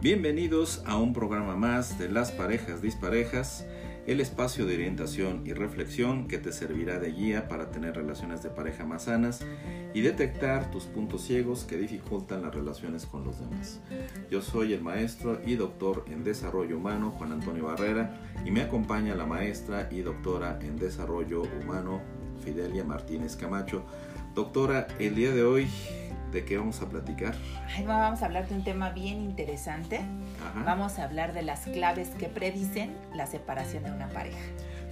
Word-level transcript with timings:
Bienvenidos 0.00 0.80
a 0.86 0.96
un 0.96 1.12
programa 1.12 1.56
más 1.56 1.98
de 1.98 2.08
Las 2.08 2.30
Parejas 2.30 2.80
Disparejas, 2.80 3.66
el 4.06 4.20
espacio 4.20 4.64
de 4.64 4.76
orientación 4.76 5.42
y 5.44 5.54
reflexión 5.54 6.28
que 6.28 6.38
te 6.38 6.52
servirá 6.52 7.00
de 7.00 7.10
guía 7.10 7.48
para 7.48 7.72
tener 7.72 7.96
relaciones 7.96 8.40
de 8.44 8.50
pareja 8.50 8.84
más 8.84 9.06
sanas 9.06 9.40
y 9.94 10.00
detectar 10.02 10.70
tus 10.70 10.84
puntos 10.84 11.22
ciegos 11.22 11.64
que 11.64 11.76
dificultan 11.76 12.42
las 12.42 12.54
relaciones 12.54 13.06
con 13.06 13.24
los 13.24 13.40
demás. 13.40 13.80
Yo 14.30 14.40
soy 14.40 14.72
el 14.72 14.82
maestro 14.82 15.40
y 15.44 15.56
doctor 15.56 16.04
en 16.06 16.22
desarrollo 16.22 16.76
humano 16.76 17.10
Juan 17.18 17.32
Antonio 17.32 17.64
Barrera 17.64 18.14
y 18.44 18.52
me 18.52 18.60
acompaña 18.62 19.16
la 19.16 19.26
maestra 19.26 19.88
y 19.90 20.02
doctora 20.02 20.60
en 20.62 20.76
desarrollo 20.76 21.42
humano 21.60 22.00
Fidelia 22.44 22.84
Martínez 22.84 23.34
Camacho. 23.34 23.82
Doctora, 24.36 24.86
el 25.00 25.16
día 25.16 25.32
de 25.32 25.42
hoy 25.42 25.66
¿De 26.32 26.44
qué 26.44 26.58
vamos 26.58 26.82
a 26.82 26.88
platicar? 26.88 27.34
vamos 27.86 28.22
a 28.22 28.26
hablar 28.26 28.48
de 28.48 28.54
un 28.54 28.64
tema 28.64 28.90
bien 28.90 29.22
interesante. 29.22 30.00
Vamos 30.64 30.98
a 30.98 31.04
hablar 31.04 31.32
de 31.32 31.42
las 31.42 31.60
claves 31.60 32.10
que 32.10 32.28
predicen 32.28 32.94
la 33.14 33.26
separación 33.26 33.84
de 33.84 33.92
una 33.92 34.08
pareja. 34.08 34.38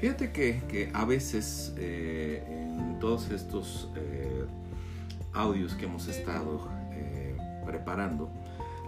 Fíjate 0.01 0.31
que, 0.31 0.91
a 0.95 1.05
veces 1.05 1.75
eh, 1.77 2.43
en 2.49 2.99
todos 2.99 3.31
estos 3.31 3.91
eh, 3.97 4.47
audios 5.33 5.75
que 5.75 5.85
hemos 5.85 6.09
estado 6.09 6.69
eh, 6.93 7.37
preparando, 7.65 8.31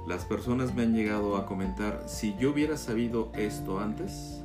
las 0.07 0.25
personas 0.25 0.75
me 0.75 0.83
han 0.83 0.95
llegado 0.95 1.37
a 1.37 1.45
comentar, 1.45 2.05
si 2.07 2.35
yo 2.39 2.53
hubiera 2.53 2.79
sabido 2.79 3.31
esto 3.35 3.79
antes, 3.79 4.43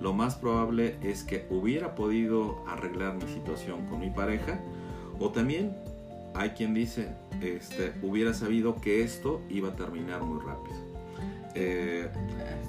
lo 0.00 0.12
más 0.12 0.36
probable 0.36 0.96
es 1.02 1.24
que 1.24 1.46
hubiera 1.50 1.94
podido 1.94 2.64
arreglar 2.68 3.14
mi 3.14 3.30
situación 3.32 3.86
con 3.86 4.00
mi 4.00 4.10
pareja 4.10 4.58
o 5.18 5.30
también 5.30 5.76
hay 6.34 6.50
quien 6.50 6.74
dice, 6.74 7.08
este, 7.40 7.92
hubiera 8.02 8.34
sabido 8.34 8.80
que 8.80 9.02
esto 9.02 9.42
iba 9.48 9.70
a 9.70 9.76
terminar 9.76 10.22
muy 10.22 10.40
rápido. 10.40 10.76
Eh, 11.54 12.08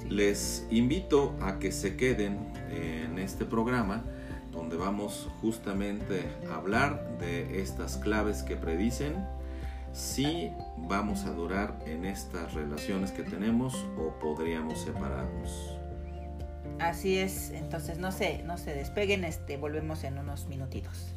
les 0.10 0.66
invito 0.72 1.36
a 1.40 1.60
que 1.60 1.72
se 1.72 1.96
queden 1.96 2.52
en 2.72 3.20
este 3.20 3.46
programa 3.46 4.04
donde 4.52 4.76
vamos 4.76 5.30
justamente 5.42 6.24
a 6.50 6.56
hablar 6.56 7.18
de 7.20 7.62
estas 7.62 7.98
claves 7.98 8.44
que 8.44 8.56
predicen 8.56 9.16
si 9.94 10.52
vamos 10.78 11.26
a 11.26 11.32
durar 11.32 11.78
en 11.86 12.06
estas 12.06 12.54
relaciones 12.54 13.12
que 13.12 13.24
tenemos 13.24 13.76
o 13.98 14.18
podríamos 14.20 14.82
separarnos. 14.82 15.78
Así 16.80 17.18
es, 17.18 17.52
entonces 17.52 17.98
no 17.98 18.12
se, 18.12 18.44
no 18.44 18.58
se 18.58 18.74
despeguen, 18.74 19.24
este, 19.24 19.58
volvemos 19.58 20.04
en 20.04 20.18
unos 20.18 20.48
minutitos. 20.48 21.14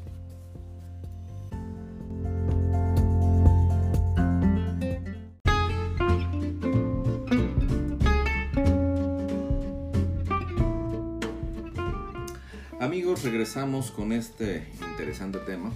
Amigos, 13.15 13.31
regresamos 13.31 13.91
con 13.93 14.11
este 14.11 14.67
interesante 14.91 15.39
tema 15.39 15.70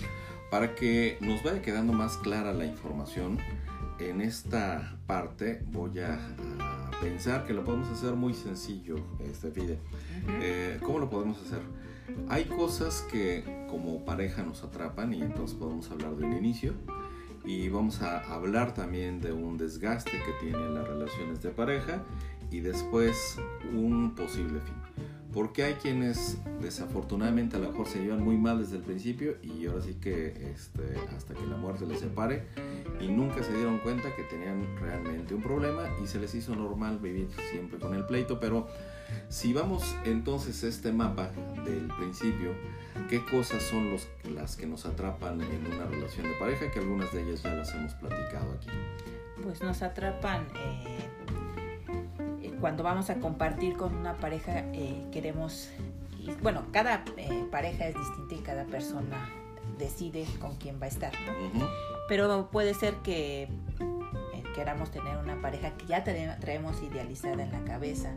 para 0.50 0.74
que 0.74 1.18
nos 1.20 1.40
vaya 1.44 1.62
quedando 1.62 1.92
más 1.92 2.16
clara 2.16 2.52
la 2.52 2.66
información. 2.66 3.38
En 4.00 4.20
esta 4.20 4.98
parte 5.06 5.62
voy 5.70 6.00
a, 6.00 6.18
pensar 7.00 7.46
que 7.46 7.52
lo 7.52 7.62
podemos 7.62 7.90
hacer 7.90 8.14
muy 8.14 8.34
sencillo, 8.34 8.96
este 9.20 9.52
Fide. 9.52 9.78
Eh, 10.40 10.80
¿Cómo 10.82 10.98
lo 10.98 11.10
podemos 11.10 11.40
hacer? 11.40 11.60
Hay 12.28 12.46
cosas 12.46 13.06
que 13.08 13.44
como 13.70 14.04
pareja 14.04 14.42
nos 14.42 14.64
atrapan 14.64 15.14
y 15.14 15.22
entonces 15.22 15.56
podemos 15.56 15.88
hablar 15.92 16.16
de 16.16 16.24
un 16.24 16.32
inicio 16.32 16.74
y 17.44 17.68
vamos 17.68 18.02
a 18.02 18.18
hablar 18.34 18.74
también 18.74 19.20
de 19.20 19.30
un 19.30 19.56
desgaste 19.58 20.10
que 20.10 20.32
tienen 20.44 20.74
las 20.74 20.88
relaciones 20.88 21.40
de 21.40 21.50
pareja 21.50 22.02
y 22.50 22.58
después 22.58 23.36
un 23.72 24.16
posible 24.16 24.58
fin. 24.60 24.87
Porque 25.32 25.64
hay 25.64 25.74
quienes 25.74 26.38
desafortunadamente 26.60 27.56
a 27.56 27.58
lo 27.58 27.70
mejor 27.70 27.86
se 27.86 28.00
llevan 28.00 28.24
muy 28.24 28.36
mal 28.38 28.58
desde 28.58 28.76
el 28.76 28.82
principio 28.82 29.36
y 29.42 29.66
ahora 29.66 29.82
sí 29.82 29.94
que 29.94 30.50
este, 30.50 30.82
hasta 31.14 31.34
que 31.34 31.46
la 31.46 31.56
muerte 31.56 31.86
les 31.86 32.00
separe 32.00 32.46
y 33.00 33.08
nunca 33.08 33.42
se 33.42 33.54
dieron 33.54 33.78
cuenta 33.78 34.14
que 34.16 34.22
tenían 34.22 34.64
realmente 34.80 35.34
un 35.34 35.42
problema 35.42 35.82
y 36.02 36.06
se 36.06 36.18
les 36.18 36.34
hizo 36.34 36.56
normal 36.56 36.98
vivir 36.98 37.28
siempre 37.50 37.78
con 37.78 37.94
el 37.94 38.06
pleito. 38.06 38.40
Pero 38.40 38.68
si 39.28 39.52
vamos 39.52 39.94
entonces 40.04 40.64
a 40.64 40.68
este 40.68 40.92
mapa 40.92 41.30
del 41.64 41.88
principio, 41.98 42.54
¿qué 43.10 43.22
cosas 43.24 43.62
son 43.62 43.96
las 44.34 44.56
que 44.56 44.66
nos 44.66 44.86
atrapan 44.86 45.42
en 45.42 45.66
una 45.66 45.86
relación 45.86 46.26
de 46.26 46.34
pareja? 46.38 46.70
Que 46.70 46.78
algunas 46.78 47.12
de 47.12 47.22
ellas 47.22 47.42
ya 47.42 47.54
las 47.54 47.74
hemos 47.74 47.92
platicado 47.94 48.52
aquí. 48.52 48.70
Pues 49.42 49.62
nos 49.62 49.82
atrapan... 49.82 50.46
Eh 50.56 51.08
cuando 52.60 52.82
vamos 52.82 53.10
a 53.10 53.16
compartir 53.16 53.76
con 53.76 53.94
una 53.94 54.14
pareja 54.14 54.60
eh, 54.72 55.06
queremos, 55.12 55.70
bueno, 56.42 56.64
cada 56.72 57.04
eh, 57.16 57.46
pareja 57.50 57.86
es 57.86 57.94
distinta 57.94 58.34
y 58.34 58.38
cada 58.38 58.64
persona 58.64 59.28
decide 59.78 60.26
con 60.40 60.56
quién 60.56 60.80
va 60.80 60.86
a 60.86 60.88
estar, 60.88 61.12
Pero 62.08 62.50
puede 62.50 62.74
ser 62.74 62.94
que 62.96 63.42
eh, 63.44 63.48
queramos 64.54 64.90
tener 64.90 65.16
una 65.18 65.40
pareja 65.40 65.76
que 65.76 65.86
ya 65.86 66.02
traemos 66.04 66.82
idealizada 66.82 67.42
en 67.42 67.52
la 67.52 67.64
cabeza, 67.64 68.12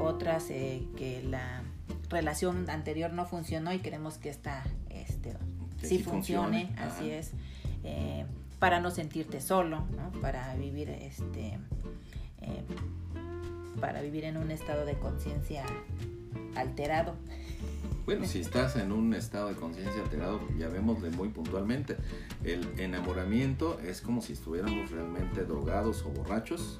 otras 0.00 0.44
que 0.44 1.22
la 1.28 1.62
relación 2.08 2.70
anterior 2.70 3.12
no 3.12 3.26
funcionó 3.26 3.72
y 3.72 3.80
queremos 3.80 4.16
que 4.16 4.28
esta 4.28 4.64
este, 4.90 5.34
sí, 5.82 5.98
funcione, 5.98 6.70
así 6.78 7.10
es, 7.10 7.32
para 8.60 8.80
no 8.80 8.92
sentirte 8.92 9.40
solo, 9.40 9.84
para 10.22 10.54
vivir 10.54 10.88
este 10.88 11.58
para 13.80 14.02
vivir 14.02 14.24
en 14.24 14.36
un 14.36 14.50
estado 14.50 14.84
de 14.84 14.98
conciencia 14.98 15.64
alterado. 16.54 17.14
Bueno, 18.04 18.24
si 18.24 18.40
estás 18.40 18.76
en 18.76 18.90
un 18.90 19.12
estado 19.12 19.48
de 19.48 19.54
conciencia 19.54 20.02
alterado, 20.02 20.40
ya 20.56 20.68
vemos 20.68 21.02
de 21.02 21.10
muy 21.10 21.28
puntualmente, 21.28 21.96
el 22.42 22.66
enamoramiento 22.78 23.78
es 23.80 24.00
como 24.00 24.22
si 24.22 24.32
estuviéramos 24.32 24.90
realmente 24.90 25.44
drogados 25.44 26.02
o 26.06 26.10
borrachos, 26.10 26.78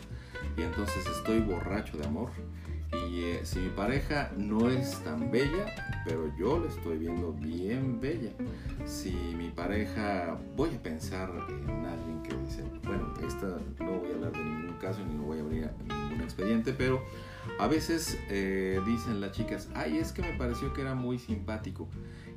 y 0.56 0.62
entonces 0.62 1.06
estoy 1.06 1.40
borracho 1.40 1.98
de 1.98 2.06
amor. 2.06 2.30
Y 2.92 3.22
eh, 3.22 3.40
si 3.44 3.58
mi 3.58 3.68
pareja 3.68 4.30
no 4.36 4.70
es 4.70 5.02
tan 5.04 5.30
bella, 5.30 6.02
pero 6.04 6.34
yo 6.36 6.58
la 6.58 6.68
estoy 6.68 6.98
viendo 6.98 7.32
bien 7.32 8.00
bella. 8.00 8.30
Si 8.86 9.12
mi 9.36 9.50
pareja, 9.50 10.38
voy 10.56 10.70
a 10.74 10.82
pensar 10.82 11.30
en 11.50 11.84
alguien 11.84 12.22
que 12.22 12.36
dice, 12.36 12.64
bueno, 12.84 13.12
esta 13.26 13.58
no 13.78 13.98
voy 13.98 14.10
a 14.10 14.14
hablar 14.14 14.32
de 14.32 14.44
ningún 14.44 14.78
caso 14.78 15.04
ni 15.04 15.14
no 15.14 15.24
voy 15.24 15.38
a 15.38 15.42
abrir 15.42 15.70
ningún 15.86 16.22
expediente, 16.22 16.72
pero 16.72 17.02
a 17.58 17.66
veces 17.66 18.18
eh, 18.30 18.80
dicen 18.86 19.20
las 19.20 19.32
chicas, 19.32 19.68
ay, 19.74 19.98
es 19.98 20.12
que 20.12 20.22
me 20.22 20.32
pareció 20.38 20.72
que 20.72 20.82
era 20.82 20.94
muy 20.94 21.18
simpático 21.18 21.88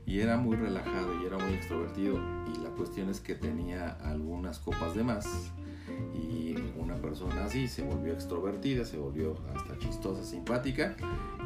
y 0.06 0.20
era 0.20 0.38
muy 0.38 0.58
relajado 0.58 1.22
y 1.22 1.26
era 1.26 1.38
muy 1.38 1.54
extrovertido 1.54 2.20
y 2.54 2.60
la 2.62 2.70
cuestión 2.72 3.10
es 3.10 3.20
que 3.20 3.36
tenía 3.36 3.92
algunas 4.04 4.60
copas 4.60 4.96
de 4.96 5.04
más 5.04 5.52
y 6.14 6.51
persona 7.12 7.44
así 7.44 7.68
se 7.68 7.84
volvió 7.84 8.14
extrovertida, 8.14 8.86
se 8.86 8.98
volvió 8.98 9.36
hasta 9.54 9.78
chistosa, 9.80 10.24
simpática 10.24 10.96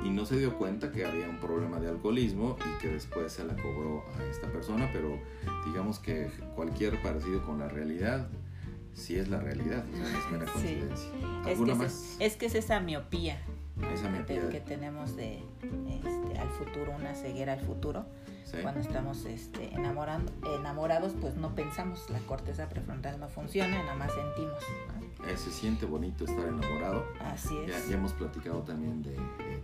y 0.04 0.12
no 0.12 0.24
se 0.28 0.38
dio 0.38 0.56
cuenta 0.60 0.92
que 0.92 1.06
había 1.06 1.28
un 1.28 1.40
problema 1.40 1.80
de 1.80 1.90
alcoholismo 1.90 2.56
y 2.60 2.82
que 2.82 2.90
después 2.90 3.34
se 3.34 3.44
la 3.44 3.56
cobró 3.56 4.04
a 4.20 4.24
esta 4.26 4.48
persona, 4.52 4.88
pero 4.94 5.18
digamos 5.66 5.98
que 5.98 6.30
cualquier 6.56 7.02
parecido 7.02 7.44
con 7.44 7.58
la 7.58 7.68
realidad 7.68 8.28
sí 8.94 9.16
es 9.16 9.28
la 9.28 9.40
realidad, 9.40 9.84
es 9.88 10.32
mera 10.32 10.46
coincidencia. 10.52 11.10
¿Alguna 11.46 11.74
es 11.74 11.80
que 11.80 11.84
más? 11.84 12.18
Es, 12.20 12.36
que 12.36 12.46
es 12.46 12.54
esa 12.54 12.80
miopía, 12.80 13.42
esa 13.92 14.08
miopía 14.10 14.48
que 14.50 14.60
tenemos 14.60 15.16
de 15.16 15.42
este, 16.04 16.40
al 16.40 16.50
futuro, 16.52 16.94
una 16.96 17.16
ceguera 17.16 17.54
al 17.54 17.62
futuro 17.62 18.06
cuando 18.62 18.82
estamos 18.82 19.26
este, 19.26 19.74
enamorando, 19.74 20.32
enamorados, 20.60 21.14
pues 21.20 21.36
no 21.36 21.56
pensamos, 21.56 22.08
la 22.12 22.20
corteza 22.20 22.70
prefrontal 22.70 23.20
no 23.20 23.28
funciona, 23.28 23.80
nada 23.80 23.96
más 23.96 24.12
sentimos. 24.14 24.64
Eh, 25.36 25.38
se 25.38 25.52
siente 25.52 25.86
bonito 25.86 26.24
estar 26.24 26.48
enamorado. 26.48 27.06
Así 27.20 27.58
es. 27.58 27.90
Ya, 27.90 27.96
hemos 27.96 28.14
platicado 28.14 28.62
también 28.62 29.04
de, 29.04 29.16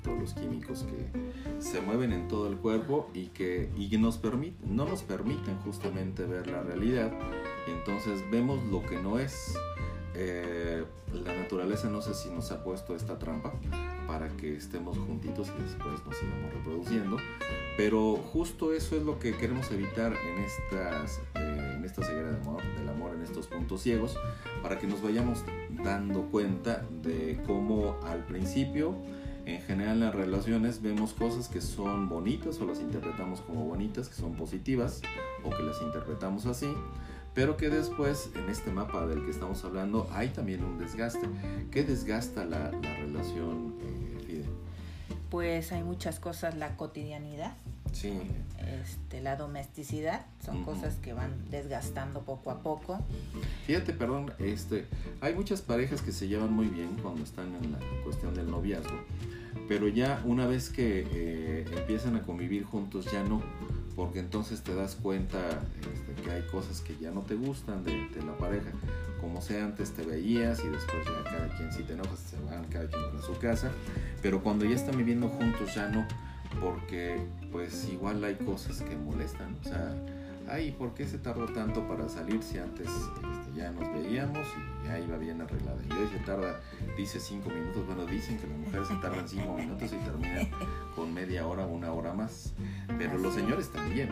todos 0.04 0.20
los 0.20 0.34
químicos 0.34 0.84
que 0.84 1.62
se 1.62 1.80
mueven 1.82 2.12
en 2.12 2.28
todo 2.28 2.48
el 2.48 2.58
cuerpo 2.58 3.10
y 3.14 3.28
que, 3.28 3.70
y 3.78 3.98
nos 3.98 4.18
permiten, 4.18 4.76
no 4.76 4.86
nos 4.86 5.04
permiten 5.04 5.58
justamente 5.60 6.26
ver 6.26 6.48
la 6.48 6.62
realidad. 6.64 7.12
Entonces 7.68 8.22
vemos 8.32 8.62
lo 8.66 8.82
que 8.82 9.02
no 9.02 9.18
es. 9.20 9.56
Eh, 10.14 10.84
la 11.14 11.34
naturaleza 11.36 11.90
no 11.90 12.02
sé 12.02 12.14
si 12.14 12.30
nos 12.30 12.52
ha 12.52 12.64
puesto 12.64 12.96
esta 12.96 13.18
trampa 13.18 13.54
para 14.08 14.28
que 14.36 14.58
estemos 14.58 14.98
juntitos 14.98 15.48
y 15.58 15.64
después 15.64 16.06
nos 16.06 16.18
sigamos 16.18 16.54
reproduciendo. 16.54 17.18
Pero 17.78 18.16
justo 18.16 18.74
eso 18.74 18.98
es 18.98 19.04
lo 19.04 19.20
que 19.20 19.36
queremos 19.38 19.72
evitar 19.72 20.14
en, 20.14 20.44
estas, 20.44 21.22
eh, 21.36 21.76
en 21.78 21.86
esta 21.86 22.04
ceguera 22.04 22.32
del 22.32 22.42
amor, 22.42 22.62
del 22.78 22.90
amor, 22.90 23.16
en 23.16 23.22
estos 23.22 23.48
puntos 23.48 23.82
ciegos, 23.82 24.18
para 24.62 24.78
que 24.78 24.88
nos 24.88 25.02
vayamos 25.02 25.46
dando 25.84 26.24
cuenta 26.24 26.86
de 27.04 27.42
cómo 27.46 27.98
al 28.06 28.26
principio, 28.26 28.96
en 29.46 29.62
general 29.62 29.96
en 29.96 30.00
las 30.02 30.16
relaciones, 30.16 30.82
vemos 30.82 31.14
cosas 31.14 31.48
que 31.48 31.62
son 31.62 32.10
bonitas 32.10 32.60
o 32.60 32.66
las 32.66 32.80
interpretamos 32.80 33.42
como 33.42 33.66
bonitas, 33.66 34.10
que 34.10 34.16
son 34.16 34.34
positivas 34.34 35.02
o 35.44 35.50
que 35.50 35.64
las 35.64 35.82
interpretamos 35.82 36.46
así, 36.46 36.72
pero 37.34 37.58
que 37.58 37.70
después 37.70 38.30
en 38.36 38.50
este 38.50 38.72
mapa 38.72 39.06
del 39.08 39.24
que 39.24 39.32
estamos 39.32 39.64
hablando 39.64 40.08
hay 40.12 40.30
también 40.30 40.64
un 40.64 40.78
desgaste. 40.78 41.28
¿Qué 41.72 41.84
desgasta 41.84 42.46
la, 42.46 42.72
la 42.72 42.96
relación, 42.98 43.76
eh? 43.82 44.11
Pues 45.32 45.72
hay 45.72 45.82
muchas 45.82 46.20
cosas, 46.20 46.56
la 46.58 46.76
cotidianidad, 46.76 47.54
Sí, 47.94 48.14
este, 48.82 49.22
la 49.22 49.36
domesticidad, 49.36 50.26
son 50.46 50.64
cosas 50.64 50.96
que 50.96 51.14
van 51.14 51.32
desgastando 51.50 52.22
poco 52.22 52.52
a 52.52 52.60
poco. 52.60 53.00
fíjate, 53.66 53.94
perdón, 53.94 54.32
este, 54.40 54.86
hay 55.20 55.34
muchas 55.34 55.62
parejas 55.62 56.02
que 56.02 56.12
se 56.12 56.28
llevan 56.28 56.54
muy 56.54 56.68
bien 56.68 56.96
cuando 57.02 57.24
están 57.24 57.54
en 57.56 57.74
la 57.74 57.80
cuestión 58.04 58.34
del 58.34 58.50
noviazgo, 58.50 59.04
pero 59.68 59.88
ya 59.88 60.22
una 60.26 60.48
vez 60.48 60.70
que 60.70 61.06
eh, 61.12 61.66
empiezan 61.78 62.16
a 62.16 62.22
convivir 62.22 62.64
juntos 62.64 63.12
ya 63.12 63.24
no, 63.24 63.42
porque 63.96 64.20
entonces 64.20 64.62
te 64.62 64.74
das 64.74 64.96
cuenta 64.96 65.40
este, 65.80 66.22
que 66.22 66.32
hay 66.32 66.44
cosas 66.44 66.80
que 66.82 66.96
ya 66.98 67.12
no 67.12 67.22
te 67.22 67.36
gustan 67.36 67.84
de, 67.84 68.08
de 68.10 68.24
la 68.24 68.38
pareja, 68.38 68.70
como 69.22 69.40
sea 69.42 69.64
antes 69.64 69.92
te 69.92 70.04
veías 70.04 70.60
y 70.60 70.68
después 70.68 71.06
ya 71.06 71.32
cada 71.32 71.48
quien 71.56 71.72
si 71.72 71.84
te 71.84 71.94
enojas 71.94 72.20
se 72.20 72.40
van 72.40 72.66
cada 72.66 72.88
quien 72.88 73.10
para 73.12 73.22
su 73.22 73.38
casa, 73.38 73.72
pero 74.22 74.42
cuando 74.42 74.66
ya 74.66 74.76
están 74.76 74.98
viviendo 74.98 75.30
juntos 75.30 75.74
ya 75.76 75.88
no, 75.88 76.06
porque 76.60 77.22
pues 77.52 77.88
igual 77.90 78.24
hay 78.24 78.36
cosas 78.36 78.82
que 78.82 78.96
molestan, 78.96 79.56
o 79.62 79.64
sea, 79.64 79.96
ay, 80.50 80.72
¿por 80.72 80.94
qué 80.94 81.06
se 81.06 81.18
tardó 81.18 81.46
tanto 81.46 81.88
para 81.88 82.10
salir 82.10 82.42
si 82.44 82.58
antes 82.58 82.88
este, 82.88 83.56
ya 83.56 83.72
nos 83.72 83.92
veíamos 83.94 84.46
y 84.84 84.88
ya 84.88 85.00
iba 85.00 85.18
bien 85.18 85.42
arreglada? 85.42 85.80
Y 85.88 85.94
hoy 85.94 86.10
se 86.12 86.20
tarda, 86.26 86.60
dice 86.98 87.20
cinco 87.20 87.50
minutos, 87.50 87.86
bueno, 87.86 88.06
dicen 88.06 88.38
que 88.38 88.48
las 88.48 88.58
mujeres 88.58 88.88
se 88.88 88.96
tardan 88.96 89.28
cinco 89.28 89.56
minutos 89.56 89.92
y 89.94 89.98
terminan 89.98 90.50
con 90.96 91.14
media 91.14 91.48
hora 91.48 91.66
una 91.66 91.94
hora 91.94 92.14
más, 92.14 92.54
pero 92.98 93.18
los 93.18 93.34
señores 93.34 93.70
también, 93.70 94.10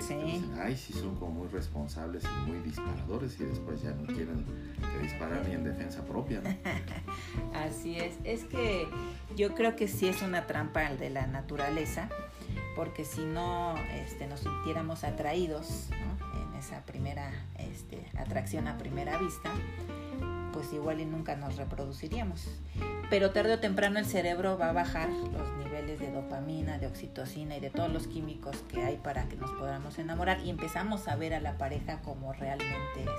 Sí. 0.00 0.14
dicen, 0.14 0.58
ay, 0.60 0.76
sí 0.76 0.92
son 0.92 1.14
como 1.16 1.32
muy 1.32 1.48
responsables 1.48 2.24
y 2.24 2.50
muy 2.50 2.58
disparadores 2.60 3.38
y 3.40 3.44
después 3.44 3.82
ya 3.82 3.90
no 3.90 4.06
quieren 4.06 4.44
que 4.92 5.02
disparar 5.02 5.46
ni 5.46 5.54
en 5.54 5.64
defensa 5.64 6.04
propia, 6.04 6.40
¿no? 6.40 6.50
Así 7.54 7.98
es, 7.98 8.16
es 8.24 8.44
que 8.44 8.88
yo 9.36 9.54
creo 9.54 9.76
que 9.76 9.88
sí 9.88 10.08
es 10.08 10.22
una 10.22 10.46
trampa 10.46 10.90
de 10.94 11.10
la 11.10 11.26
naturaleza, 11.26 12.08
porque 12.74 13.04
si 13.04 13.24
no 13.24 13.74
este, 14.04 14.26
nos 14.26 14.40
sintiéramos 14.40 15.04
atraídos 15.04 15.88
¿no? 15.90 16.40
en 16.40 16.54
esa 16.58 16.82
primera 16.82 17.32
este, 17.58 18.06
atracción 18.18 18.68
a 18.68 18.78
primera 18.78 19.18
vista, 19.18 19.50
pues 20.52 20.72
igual 20.72 21.00
y 21.00 21.06
nunca 21.06 21.36
nos 21.36 21.56
reproduciríamos. 21.56 22.48
Pero 23.10 23.30
tarde 23.30 23.54
o 23.54 23.58
temprano 23.60 23.98
el 23.98 24.06
cerebro 24.06 24.58
va 24.58 24.70
a 24.70 24.72
bajar 24.72 25.08
los 25.08 25.55
de 25.94 26.10
dopamina, 26.10 26.78
de 26.78 26.88
oxitocina 26.88 27.56
y 27.56 27.60
de 27.60 27.70
todos 27.70 27.92
los 27.92 28.08
químicos 28.08 28.56
que 28.68 28.82
hay 28.82 28.96
para 28.96 29.28
que 29.28 29.36
nos 29.36 29.50
podamos 29.52 29.98
enamorar 29.98 30.40
y 30.44 30.50
empezamos 30.50 31.06
a 31.06 31.16
ver 31.16 31.34
a 31.34 31.40
la 31.40 31.56
pareja 31.56 32.00
como 32.02 32.32
realmente 32.32 33.02
es, 33.04 33.10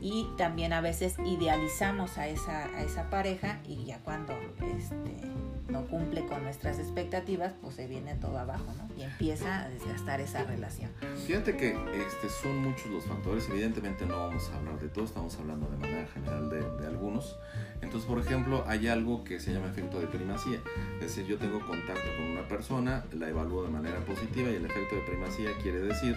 y 0.00 0.28
también 0.36 0.72
a 0.72 0.80
veces 0.80 1.16
idealizamos 1.24 2.18
a 2.18 2.28
esa, 2.28 2.66
a 2.66 2.82
esa 2.82 3.10
pareja 3.10 3.60
y 3.66 3.84
ya 3.84 3.98
cuando 3.98 4.32
este, 4.76 5.27
no 5.68 5.86
cumple 5.86 6.24
con 6.26 6.42
nuestras 6.42 6.78
expectativas, 6.78 7.52
pues 7.60 7.74
se 7.74 7.86
viene 7.86 8.14
todo 8.14 8.38
abajo, 8.38 8.72
¿no? 8.76 8.88
Y 8.96 9.02
empieza 9.02 9.64
a 9.64 9.68
desgastar 9.68 10.20
esa 10.20 10.44
relación. 10.44 10.90
Fíjate 11.26 11.56
que 11.56 11.70
este, 11.70 12.28
son 12.42 12.58
muchos 12.58 12.86
los 12.86 13.04
factores, 13.04 13.48
evidentemente 13.50 14.06
no 14.06 14.16
vamos 14.16 14.50
a 14.50 14.56
hablar 14.56 14.78
de 14.80 14.88
todos, 14.88 15.10
estamos 15.10 15.36
hablando 15.38 15.68
de 15.68 15.76
manera 15.76 16.06
general 16.08 16.48
de, 16.48 16.60
de 16.80 16.86
algunos. 16.86 17.36
Entonces, 17.82 18.08
por 18.08 18.18
ejemplo, 18.18 18.64
hay 18.66 18.88
algo 18.88 19.24
que 19.24 19.40
se 19.40 19.52
llama 19.52 19.68
efecto 19.68 20.00
de 20.00 20.06
primacía, 20.06 20.60
es 20.94 21.00
decir, 21.00 21.26
yo 21.26 21.38
tengo 21.38 21.64
contacto 21.66 22.08
con 22.16 22.26
una 22.26 22.48
persona, 22.48 23.04
la 23.12 23.28
evalúo 23.28 23.62
de 23.62 23.70
manera 23.70 23.98
positiva 24.04 24.50
y 24.50 24.54
el 24.54 24.64
efecto 24.64 24.96
de 24.96 25.02
primacía 25.02 25.50
quiere 25.62 25.80
decir 25.80 26.16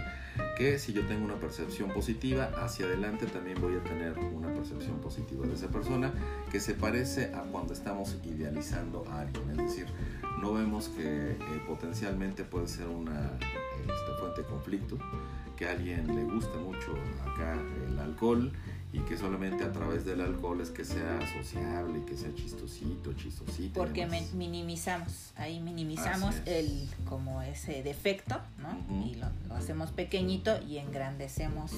que 0.61 0.77
si 0.77 0.93
yo 0.93 1.01
tengo 1.07 1.25
una 1.25 1.39
percepción 1.39 1.89
positiva, 1.89 2.51
hacia 2.55 2.85
adelante 2.85 3.25
también 3.25 3.59
voy 3.59 3.77
a 3.77 3.83
tener 3.83 4.15
una 4.19 4.53
percepción 4.53 4.99
positiva 4.99 5.47
de 5.47 5.55
esa 5.55 5.69
persona 5.69 6.13
que 6.51 6.59
se 6.59 6.75
parece 6.75 7.33
a 7.33 7.41
cuando 7.51 7.73
estamos 7.73 8.15
idealizando 8.23 9.03
a 9.09 9.21
alguien, 9.21 9.49
es 9.49 9.57
decir, 9.57 9.87
no 10.39 10.53
vemos 10.53 10.89
que 10.89 11.31
eh, 11.31 11.37
potencialmente 11.65 12.43
puede 12.43 12.67
ser 12.67 12.89
una 12.89 13.39
este, 13.39 14.19
fuente 14.19 14.43
de 14.43 14.47
conflicto, 14.47 14.99
que 15.57 15.67
a 15.67 15.71
alguien 15.71 16.15
le 16.15 16.25
gusta 16.25 16.55
mucho 16.59 16.93
acá 17.25 17.59
el 17.87 17.97
alcohol 17.97 18.51
y 18.93 18.99
que 18.99 19.17
solamente 19.17 19.63
a 19.63 19.71
través 19.71 20.03
del 20.03 20.19
alcohol 20.21 20.59
es 20.61 20.69
que 20.69 20.83
sea 20.83 21.19
sociable 21.37 21.99
y 21.99 22.01
que 22.01 22.17
sea 22.17 22.33
chistosito, 22.35 23.13
chistosito. 23.13 23.73
Porque 23.79 24.05
minimizamos, 24.33 25.31
ahí 25.37 25.59
minimizamos 25.61 26.35
el 26.45 26.87
como 27.05 27.41
ese 27.41 27.83
defecto, 27.83 28.39
¿no? 28.59 28.77
Y 29.05 29.15
lo, 29.15 29.27
lo 29.47 29.55
hacemos 29.55 29.91
pequeñito 29.91 30.61
y 30.61 30.77
engrandecemos 30.77 31.71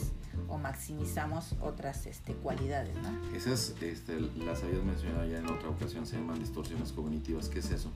o 0.47 0.57
maximizamos 0.57 1.53
otras 1.61 2.07
este, 2.07 2.33
cualidades, 2.33 2.95
¿no? 2.95 3.35
Esas 3.37 3.75
este, 3.81 4.19
las 4.19 4.63
habías 4.63 4.83
mencionado 4.83 5.25
ya 5.25 5.37
en 5.37 5.47
otra 5.47 5.69
ocasión, 5.69 6.07
se 6.07 6.15
llaman 6.17 6.39
distorsiones 6.39 6.91
cognitivas. 6.93 7.47
¿Qué 7.49 7.59
es 7.59 7.69
eso? 7.69 7.91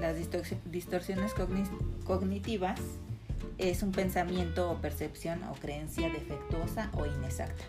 Las 0.00 0.16
distorsi- 0.16 0.56
distorsiones 0.70 1.34
cogni- 1.34 1.68
cognitivas 2.04 2.80
es 3.58 3.82
un 3.82 3.92
pensamiento 3.92 4.70
o 4.70 4.80
percepción 4.80 5.42
o 5.44 5.52
creencia 5.54 6.08
defectuosa 6.10 6.90
o 6.94 7.06
inexacta. 7.06 7.64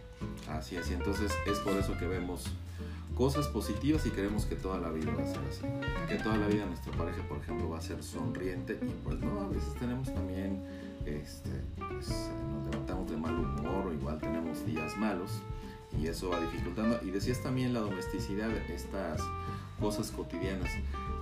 Así 0.50 0.76
es, 0.76 0.90
y 0.90 0.94
entonces 0.94 1.32
es 1.46 1.60
por 1.60 1.74
eso 1.74 1.98
que 1.98 2.08
vemos 2.08 2.46
cosas 3.16 3.48
positivas 3.48 4.06
y 4.06 4.10
queremos 4.10 4.46
que 4.46 4.56
toda 4.56 4.80
la 4.80 4.90
vida 4.90 5.12
va 5.18 5.24
a 5.24 5.28
ser 5.28 5.42
así. 5.50 5.62
Que 6.08 6.16
toda 6.22 6.38
la 6.38 6.48
vida 6.48 6.66
nuestra 6.66 6.92
pareja, 6.94 7.22
por 7.28 7.38
ejemplo, 7.38 7.70
va 7.70 7.78
a 7.80 7.82
ser 7.82 8.04
sonriente 8.04 8.78
y 8.82 9.04
pues 9.04 9.20
no, 9.20 9.42
a 9.42 9.48
veces 9.48 9.74
tenemos 9.80 10.14
también, 10.14 10.64
este, 11.06 11.52
pues 11.78 12.10
nos 12.10 12.72
levantamos 12.72 13.10
de 13.10 13.18
mal 13.18 13.34
humor 13.34 13.88
o 13.88 13.94
igual 13.94 14.20
tenemos 14.20 14.66
días 14.66 14.98
malos 14.98 15.42
y 15.98 16.08
eso 16.08 16.30
va 16.30 16.40
dificultando. 16.42 17.00
Y 17.04 17.12
decías 17.12 17.42
también 17.42 17.74
la 17.74 17.80
domesticidad, 17.80 18.52
estas 18.70 19.22
cosas 19.80 20.12
cotidianas. 20.12 20.70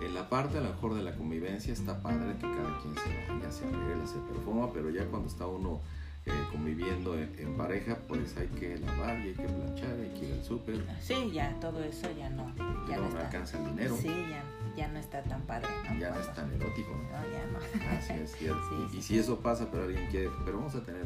En 0.05 0.13
la 0.13 0.29
parte 0.29 0.57
a 0.57 0.61
lo 0.61 0.69
mejor 0.69 0.93
de 0.95 1.03
la 1.03 1.15
convivencia 1.15 1.73
está 1.73 2.01
padre 2.01 2.33
que 2.35 2.41
cada 2.41 2.79
quien 2.81 2.95
se 2.95 3.31
baña, 3.31 3.51
se 3.51 3.65
arregla, 3.65 4.05
se 4.05 4.17
perfuma, 4.19 4.71
pero 4.73 4.89
ya 4.89 5.05
cuando 5.05 5.27
está 5.29 5.47
uno 5.47 5.81
eh, 6.25 6.31
conviviendo 6.51 7.17
en, 7.17 7.33
en 7.37 7.55
pareja, 7.55 7.97
pues 8.07 8.35
hay 8.37 8.47
que 8.47 8.77
lavar 8.79 9.19
y 9.19 9.29
hay 9.29 9.33
que 9.33 9.43
planchar, 9.43 9.91
hay 9.99 10.13
que 10.19 10.25
ir 10.27 10.33
al 10.33 10.43
súper, 10.43 10.83
Sí, 11.01 11.31
ya 11.33 11.53
todo 11.59 11.83
eso 11.83 12.07
ya 12.17 12.29
no, 12.29 12.53
ya 12.87 12.95
no, 12.97 13.01
no 13.01 13.01
no 13.01 13.07
está. 13.07 13.25
alcanza 13.25 13.57
el 13.59 13.69
dinero, 13.75 13.97
Sí, 13.97 14.07
ya, 14.29 14.43
ya 14.77 14.87
no 14.87 14.99
está 14.99 15.21
tan 15.23 15.41
padre. 15.41 15.67
¿no? 15.89 15.99
ya 15.99 16.11
no 16.11 16.19
es 16.21 16.33
tan 16.33 16.51
erótico. 16.53 16.91
¿no? 16.91 17.03
No, 17.03 17.31
ya 17.31 17.45
no. 17.51 17.97
Así 17.97 18.13
es, 18.13 18.41
y, 18.41 18.45
Sí, 18.45 18.51
y- 18.51 18.89
sí, 18.91 18.97
y 18.97 19.01
si 19.01 19.19
eso 19.19 19.39
pasa, 19.39 19.69
pero 19.71 19.83
alguien 19.83 20.07
quiere, 20.09 20.29
pero 20.45 20.57
vamos 20.57 20.75
a 20.75 20.83
tener 20.83 21.05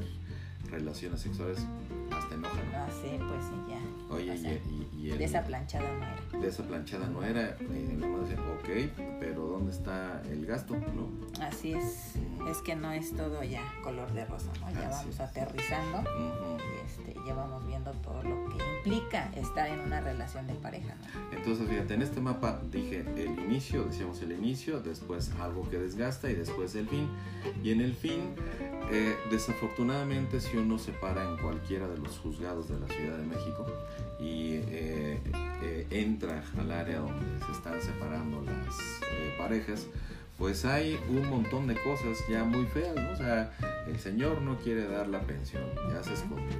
relaciones 0.70 1.22
sexuales, 1.22 1.66
hasta 2.12 2.36
enoja, 2.36 2.56
¿no? 2.56 2.78
Ah, 2.78 2.88
sí, 3.02 3.18
pues 3.18 3.44
sí, 3.46 3.56
ya. 3.70 4.14
Oye, 4.14 4.32
o 4.32 4.34
y, 4.34 4.38
sea, 4.38 4.54
y- 4.54 4.90
y 4.98 5.10
el- 5.12 5.18
De 5.18 5.24
esa 5.24 5.44
planchada 5.44 5.90
no 5.94 6.06
era. 6.06 6.42
de 6.44 6.48
esa 6.50 6.64
planchada 6.64 7.08
no 7.08 7.24
era, 7.24 7.42
decía, 7.58 8.27
ok, 8.68 8.92
pero 9.20 9.42
¿dónde 9.48 9.72
está 9.72 10.22
el 10.30 10.46
gasto? 10.46 10.76
¿No? 10.76 11.10
Así 11.44 11.74
es, 11.74 12.14
es 12.50 12.58
que 12.60 12.76
no 12.76 12.92
es 12.92 13.16
todo 13.16 13.44
ya 13.44 13.62
color 13.84 14.12
de 14.14 14.26
rosa, 14.26 14.52
¿no? 14.60 14.70
Ya 14.72 14.90
Así 14.90 14.98
vamos 15.10 15.16
es. 15.16 15.20
aterrizando 15.22 16.00
Ujú. 16.00 16.58
y 16.58 16.86
este, 16.86 17.16
ya 17.26 17.34
vamos 17.34 17.66
viendo 17.66 17.92
todo 17.92 18.22
lo 18.24 18.50
que 18.50 18.58
implica 18.78 19.32
estar 19.36 19.68
en 19.70 19.80
una 19.80 20.02
relación 20.02 20.48
de 20.48 20.56
pareja, 20.56 20.96
¿no? 20.96 21.38
Entonces, 21.38 21.68
fíjate, 21.70 21.94
en 21.94 22.02
este 22.02 22.20
mapa 22.22 22.62
dije 22.72 23.06
el 23.16 23.40
inicio, 23.40 23.84
decíamos 23.86 24.22
el 24.22 24.32
inicio, 24.34 24.80
después 24.82 25.32
algo 25.40 25.70
que 25.70 25.78
desgasta 25.78 26.30
y 26.30 26.36
después 26.36 26.76
el 26.76 26.88
fin. 26.88 27.08
Y 27.64 27.72
en 27.72 27.82
el 27.82 27.94
fin, 27.94 28.34
eh, 28.92 29.16
desafortunadamente, 29.32 30.40
si 30.42 30.58
uno 30.58 30.78
se 30.78 30.92
para 30.94 31.24
en 31.24 31.38
cualquiera 31.38 31.88
de 31.88 31.98
los 31.98 32.18
juzgados 32.20 32.68
de 32.70 32.80
la 32.80 32.88
Ciudad 32.88 33.18
de 33.18 33.26
México 33.26 33.66
y 34.20 34.56
eh, 34.70 35.20
eh, 35.62 35.88
entra 35.92 36.44
al 36.58 36.72
área 36.72 37.00
donde 37.00 37.46
se 37.46 37.52
están 37.52 37.82
separando 37.82 38.42
las 38.42 38.78
eh, 39.12 39.34
parejas, 39.38 39.88
pues 40.38 40.66
hay 40.66 41.00
un 41.10 41.30
montón 41.30 41.68
de 41.68 41.76
cosas 41.76 42.18
ya 42.30 42.44
muy 42.44 42.66
feas, 42.68 42.96
¿no? 42.96 43.12
O 43.12 43.16
sea, 43.16 43.52
el 43.88 44.00
señor 44.00 44.42
no 44.42 44.58
quiere 44.58 44.88
dar 44.88 45.08
la 45.08 45.22
pensión, 45.22 45.64
ya 45.92 46.04
se 46.04 46.14
escondió. 46.14 46.58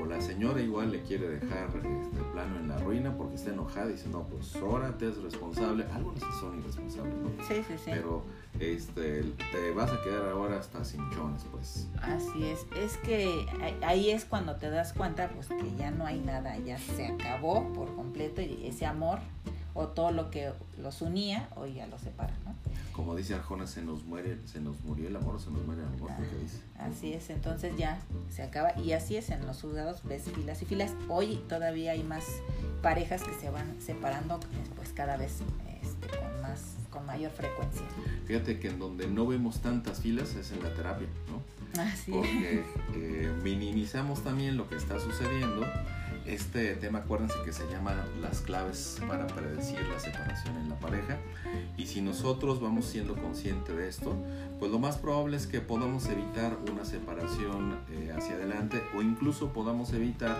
O 0.00 0.06
la 0.06 0.22
señora 0.22 0.62
igual 0.62 0.90
le 0.90 1.02
quiere 1.02 1.28
dejar 1.28 1.68
este 1.68 2.22
plano 2.32 2.58
en 2.58 2.68
la 2.68 2.78
ruina 2.78 3.14
porque 3.14 3.34
está 3.34 3.50
enojada 3.50 3.90
y 3.90 3.92
dice, 3.92 4.08
no, 4.08 4.22
pues 4.22 4.56
ahora 4.56 4.96
te 4.96 5.08
es 5.08 5.18
responsable. 5.18 5.84
Algunos 5.92 6.20
son 6.40 6.58
irresponsables, 6.60 7.14
¿no? 7.14 7.28
Sí, 7.46 7.62
sí, 7.68 7.74
sí. 7.76 7.90
Pero 7.90 8.24
este, 8.60 9.22
te 9.52 9.70
vas 9.74 9.90
a 9.90 10.00
quedar 10.02 10.28
ahora 10.28 10.58
hasta 10.58 10.84
sin 10.84 11.00
chones, 11.10 11.42
pues. 11.50 11.88
Así 12.02 12.44
es, 12.44 12.66
es 12.76 12.96
que 12.98 13.46
ahí- 13.82 14.10
es 14.10 14.24
cuando 14.24 14.56
te 14.56 14.70
das 14.70 14.92
cuenta 14.92 15.28
pues 15.30 15.48
que 15.48 15.74
ya 15.78 15.90
no 15.90 16.06
hay 16.06 16.20
nada, 16.20 16.56
ya 16.58 16.78
se 16.78 17.06
acabó 17.06 17.72
por 17.72 17.94
completo 17.94 18.40
y 18.42 18.66
ese 18.66 18.84
amor 18.86 19.18
o 19.74 19.86
todo 19.88 20.10
lo 20.10 20.30
que 20.30 20.52
los 20.78 21.00
unía 21.00 21.48
hoy 21.56 21.74
ya 21.74 21.86
los 21.86 22.02
separa, 22.02 22.34
¿no? 22.44 22.54
Como 22.92 23.14
dice 23.14 23.34
Arjona, 23.34 23.66
se 23.66 23.80
nos 23.80 24.04
muere, 24.04 24.36
se 24.44 24.60
nos 24.60 24.78
murió 24.84 25.08
el 25.08 25.16
amor, 25.16 25.40
se 25.40 25.50
nos 25.50 25.64
muere 25.64 25.80
el 25.80 25.88
amor, 25.88 26.10
que 26.16 26.36
dice. 26.42 26.58
Así 26.78 27.14
es, 27.14 27.30
entonces 27.30 27.74
ya 27.78 27.98
se 28.30 28.42
acaba 28.42 28.78
y 28.78 28.92
así 28.92 29.16
es 29.16 29.30
en 29.30 29.46
los 29.46 29.62
juzgados 29.62 30.02
ves 30.04 30.24
filas 30.24 30.60
y 30.60 30.66
filas. 30.66 30.92
Hoy 31.08 31.36
todavía 31.48 31.92
hay 31.92 32.02
más 32.02 32.24
parejas 32.82 33.22
que 33.22 33.32
se 33.32 33.48
van 33.48 33.80
separando 33.80 34.40
pues 34.76 34.90
cada 34.92 35.16
vez 35.16 35.40
eh, 35.68 35.71
este, 35.82 36.08
con 36.08 36.42
más 36.42 36.76
con 36.90 37.06
mayor 37.06 37.32
frecuencia. 37.32 37.82
Fíjate 38.26 38.60
que 38.60 38.68
en 38.68 38.78
donde 38.78 39.08
no 39.08 39.26
vemos 39.26 39.60
tantas 39.60 40.00
filas 40.00 40.34
es 40.34 40.52
en 40.52 40.62
la 40.62 40.72
terapia, 40.74 41.08
¿no? 41.30 41.42
Así 41.80 42.12
Porque 42.12 42.64
eh, 42.94 43.32
minimizamos 43.42 44.22
también 44.22 44.56
lo 44.56 44.68
que 44.68 44.76
está 44.76 45.00
sucediendo. 45.00 45.66
Este 46.26 46.76
tema, 46.76 47.00
acuérdense 47.00 47.34
que 47.44 47.52
se 47.52 47.68
llama 47.68 47.96
las 48.20 48.42
claves 48.42 49.00
para 49.08 49.26
predecir 49.26 49.80
la 49.88 49.98
separación 49.98 50.56
en 50.58 50.68
la 50.68 50.78
pareja. 50.78 51.18
Y 51.76 51.86
si 51.86 52.00
nosotros 52.00 52.60
vamos 52.60 52.84
siendo 52.84 53.16
conscientes 53.16 53.74
de 53.76 53.88
esto, 53.88 54.14
pues 54.60 54.70
lo 54.70 54.78
más 54.78 54.98
probable 54.98 55.36
es 55.36 55.48
que 55.48 55.60
podamos 55.60 56.06
evitar 56.06 56.56
una 56.70 56.84
separación 56.84 57.80
eh, 57.90 58.12
hacia 58.16 58.34
adelante 58.34 58.80
o 58.96 59.02
incluso 59.02 59.52
podamos 59.52 59.92
evitar 59.94 60.36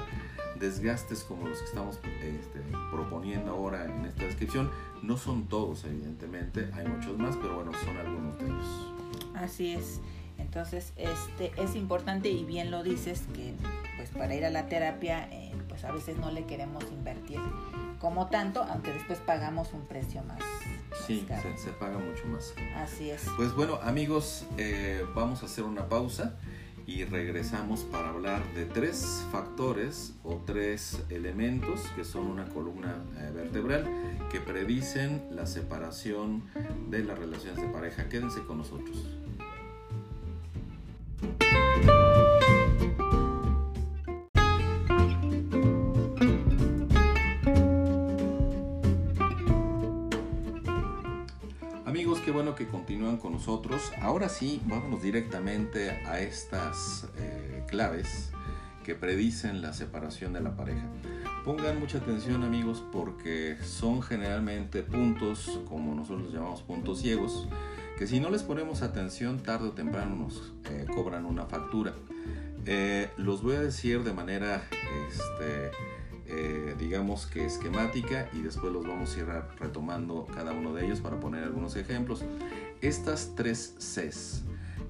desgastes 0.62 1.24
como 1.24 1.48
los 1.48 1.58
que 1.58 1.64
estamos 1.66 1.98
este, 2.22 2.60
proponiendo 2.90 3.50
ahora 3.50 3.84
en 3.84 4.06
esta 4.06 4.24
descripción. 4.24 4.70
No 5.02 5.18
son 5.18 5.48
todos, 5.48 5.84
evidentemente, 5.84 6.70
hay 6.72 6.86
muchos 6.86 7.18
más, 7.18 7.36
pero 7.36 7.56
bueno, 7.56 7.72
son 7.84 7.96
algunos 7.96 8.38
de 8.38 8.46
ellos. 8.46 8.92
Así 9.34 9.72
es. 9.72 10.00
Entonces, 10.38 10.92
este 10.96 11.52
es 11.60 11.74
importante 11.74 12.30
y 12.30 12.44
bien 12.44 12.70
lo 12.70 12.82
dices 12.82 13.22
que 13.34 13.54
pues 13.96 14.10
para 14.10 14.34
ir 14.34 14.44
a 14.44 14.50
la 14.50 14.66
terapia 14.66 15.28
eh, 15.30 15.52
pues 15.68 15.84
a 15.84 15.92
veces 15.92 16.16
no 16.18 16.30
le 16.30 16.44
queremos 16.44 16.84
invertir 16.90 17.40
como 17.98 18.28
tanto, 18.28 18.62
aunque 18.62 18.92
después 18.92 19.18
pagamos 19.20 19.72
un 19.72 19.86
precio 19.86 20.22
más. 20.24 20.40
Sí, 21.06 21.26
se, 21.26 21.58
se, 21.58 21.70
paga 21.70 21.98
mucho 21.98 22.26
más. 22.26 22.54
Así 22.76 23.10
es. 23.10 23.24
Pues 23.36 23.54
bueno, 23.54 23.78
amigos, 23.82 24.46
eh, 24.58 25.04
vamos 25.14 25.42
a 25.42 25.46
hacer 25.46 25.64
una 25.64 25.88
pausa 25.88 26.36
y 26.86 27.04
regresamos 27.04 27.80
para 27.80 28.10
hablar 28.10 28.42
de 28.54 28.64
tres 28.64 29.24
factores 29.30 30.14
o 30.22 30.42
tres 30.44 31.02
elementos 31.10 31.80
que 31.96 32.04
son 32.04 32.26
una 32.26 32.46
columna 32.46 32.96
eh, 33.18 33.30
vertebral 33.34 33.84
que 34.30 34.40
predicen 34.40 35.22
la 35.30 35.46
separación 35.46 36.44
de 36.90 37.04
las 37.04 37.18
relaciones 37.18 37.60
de 37.60 37.68
pareja. 37.68 38.08
Quédense 38.08 38.42
con 38.44 38.58
nosotros. 38.58 38.96
Continúan 52.66 53.16
con 53.16 53.32
nosotros. 53.32 53.92
Ahora 54.00 54.28
sí, 54.28 54.60
vámonos 54.66 55.02
directamente 55.02 55.90
a 55.90 56.20
estas 56.20 57.08
eh, 57.18 57.64
claves 57.68 58.32
que 58.84 58.94
predicen 58.94 59.62
la 59.62 59.72
separación 59.72 60.32
de 60.32 60.40
la 60.40 60.56
pareja. 60.56 60.84
Pongan 61.44 61.78
mucha 61.78 61.98
atención 61.98 62.42
amigos 62.42 62.84
porque 62.92 63.56
son 63.62 64.02
generalmente 64.02 64.82
puntos, 64.82 65.60
como 65.68 65.94
nosotros 65.94 66.32
llamamos 66.32 66.62
puntos 66.62 67.00
ciegos, 67.00 67.48
que 67.98 68.06
si 68.06 68.20
no 68.20 68.30
les 68.30 68.42
ponemos 68.42 68.82
atención 68.82 69.42
tarde 69.42 69.68
o 69.68 69.72
temprano 69.72 70.16
nos 70.16 70.52
eh, 70.70 70.86
cobran 70.92 71.24
una 71.24 71.46
factura. 71.46 71.94
Eh, 72.66 73.10
los 73.16 73.42
voy 73.42 73.56
a 73.56 73.60
decir 73.60 74.04
de 74.04 74.12
manera 74.12 74.62
este, 75.08 75.70
eh, 76.34 76.74
digamos 76.78 77.26
que 77.26 77.44
esquemática 77.44 78.28
y 78.32 78.40
después 78.40 78.72
los 78.72 78.86
vamos 78.86 79.14
a 79.14 79.18
ir 79.18 79.26
retomando 79.60 80.26
cada 80.34 80.52
uno 80.52 80.72
de 80.72 80.86
ellos 80.86 81.00
para 81.00 81.20
poner 81.20 81.44
algunos 81.44 81.76
ejemplos. 81.76 82.24
Estas 82.80 83.32
tres 83.36 83.74
Cs 83.78 84.42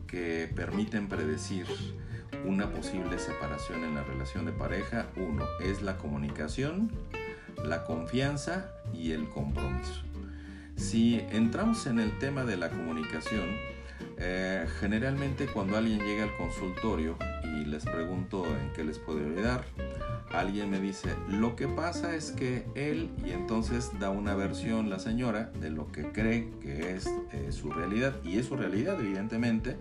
que 0.06 0.48
permiten 0.54 1.08
predecir 1.08 1.66
una 2.46 2.70
posible 2.70 3.18
separación 3.18 3.82
en 3.82 3.96
la 3.96 4.04
relación 4.04 4.46
de 4.46 4.52
pareja, 4.52 5.08
uno 5.16 5.44
es 5.60 5.82
la 5.82 5.98
comunicación, 5.98 6.92
la 7.64 7.82
confianza 7.84 8.70
y 8.94 9.10
el 9.10 9.28
compromiso. 9.28 10.02
Si 10.76 11.18
entramos 11.32 11.86
en 11.86 11.98
el 11.98 12.16
tema 12.18 12.44
de 12.44 12.56
la 12.56 12.70
comunicación, 12.70 13.56
eh, 14.18 14.66
generalmente 14.80 15.46
cuando 15.46 15.76
alguien 15.76 15.98
llega 16.00 16.24
al 16.24 16.36
consultorio 16.36 17.16
y 17.44 17.64
les 17.64 17.84
pregunto 17.84 18.44
en 18.46 18.72
qué 18.72 18.84
les 18.84 18.98
puedo 18.98 19.18
ayudar, 19.18 19.64
alguien 20.32 20.70
me 20.70 20.80
dice, 20.80 21.14
lo 21.28 21.56
que 21.56 21.68
pasa 21.68 22.14
es 22.14 22.32
que 22.32 22.64
él, 22.74 23.10
y 23.24 23.30
entonces 23.30 23.90
da 24.00 24.10
una 24.10 24.34
versión 24.34 24.88
la 24.88 24.98
señora 24.98 25.50
de 25.60 25.70
lo 25.70 25.90
que 25.92 26.10
cree 26.10 26.48
que 26.60 26.94
es 26.96 27.06
eh, 27.32 27.52
su 27.52 27.70
realidad, 27.70 28.14
y 28.24 28.38
es 28.38 28.46
su 28.46 28.56
realidad 28.56 28.98
evidentemente, 29.00 29.76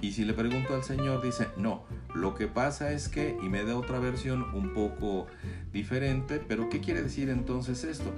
y 0.00 0.12
si 0.12 0.24
le 0.24 0.34
pregunto 0.34 0.74
al 0.74 0.84
señor 0.84 1.22
dice, 1.22 1.48
no, 1.56 1.84
lo 2.14 2.34
que 2.34 2.46
pasa 2.46 2.92
es 2.92 3.08
que, 3.08 3.38
y 3.42 3.48
me 3.48 3.64
da 3.64 3.76
otra 3.76 3.98
versión 3.98 4.42
un 4.54 4.74
poco 4.74 5.26
diferente, 5.72 6.42
pero 6.46 6.68
¿qué 6.68 6.80
quiere 6.80 7.02
decir 7.02 7.30
entonces 7.30 7.84
esto? 7.84 8.12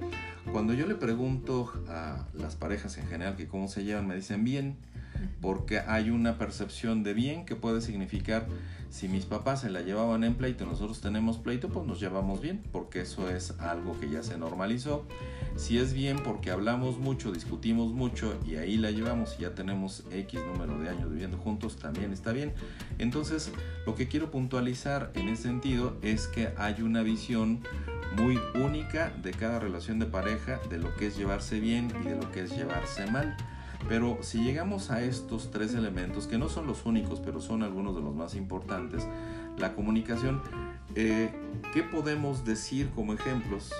Cuando 0.50 0.72
yo 0.74 0.86
le 0.86 0.96
pregunto 0.96 1.72
a 1.88 2.26
las 2.34 2.56
parejas 2.56 2.98
en 2.98 3.06
general 3.06 3.36
que 3.36 3.46
cómo 3.46 3.68
se 3.68 3.84
llevan, 3.84 4.06
me 4.08 4.16
dicen 4.16 4.42
bien, 4.42 4.76
porque 5.40 5.80
hay 5.80 6.11
una 6.11 6.38
percepción 6.38 7.02
de 7.02 7.14
bien 7.14 7.46
que 7.46 7.56
puede 7.56 7.80
significar 7.80 8.46
si 8.90 9.08
mis 9.08 9.26
papás 9.26 9.61
se 9.61 9.70
la 9.70 9.82
llevaban 9.82 10.25
en 10.25 10.37
pleito 10.37 10.64
y 10.64 10.66
nosotros 10.66 11.00
tenemos 11.00 11.38
pleito, 11.38 11.68
pues 11.68 11.87
nos 11.87 12.00
llevamos 12.00 12.40
bien, 12.40 12.62
porque 12.73 13.02
eso 13.02 13.28
es 13.28 13.52
algo 13.58 13.99
que 13.99 14.08
ya 14.08 14.23
se 14.23 14.38
normalizó. 14.38 15.06
Si 15.56 15.78
es 15.78 15.92
bien 15.92 16.18
porque 16.23 16.50
hablamos 16.50 16.99
mucho, 16.99 17.32
discutimos 17.32 17.92
mucho 17.92 18.38
y 18.46 18.56
ahí 18.56 18.76
la 18.76 18.90
llevamos 18.90 19.37
y 19.38 19.42
ya 19.42 19.54
tenemos 19.54 20.04
X 20.11 20.40
número 20.46 20.78
de 20.78 20.88
años 20.88 21.11
viviendo 21.11 21.37
juntos, 21.38 21.76
también 21.76 22.12
está 22.12 22.32
bien. 22.32 22.52
Entonces, 22.99 23.52
lo 23.87 23.94
que 23.94 24.08
quiero 24.08 24.30
puntualizar 24.30 25.11
en 25.14 25.28
ese 25.28 25.44
sentido 25.44 25.96
es 26.02 26.26
que 26.28 26.52
hay 26.56 26.82
una 26.82 27.02
visión 27.02 27.62
muy 28.16 28.38
única 28.54 29.11
de 29.23 29.32
cada 29.32 29.58
relación 29.58 29.99
de 29.99 30.06
pareja, 30.06 30.61
de 30.70 30.78
lo 30.78 30.94
que 30.96 31.08
es 31.08 31.16
llevarse 31.16 31.61
bien 31.61 31.92
y 32.02 32.08
de 32.08 32.16
lo 32.16 32.30
que 32.32 32.42
es 32.42 32.56
llevarse 32.56 33.11
mal. 33.11 33.37
Pero 33.88 34.19
si 34.21 34.43
llegamos 34.43 34.90
a 34.90 35.02
estos 35.02 35.50
tres 35.50 35.75
elementos, 35.75 36.26
que 36.26 36.38
no 36.38 36.49
son 36.49 36.66
los 36.66 36.85
únicos, 36.87 37.21
pero 37.21 37.40
son 37.40 37.62
algunos 37.62 37.95
de 37.95 38.02
los 38.02 38.14
más 38.14 38.35
importantes, 38.35 39.07
la 39.59 39.75
comunicación, 39.75 40.43
eh, 40.95 41.31
¿qué 41.73 41.83
podemos 41.83 42.45
decir 42.45 42.90
como 42.95 43.14
ejemplos 43.14 43.73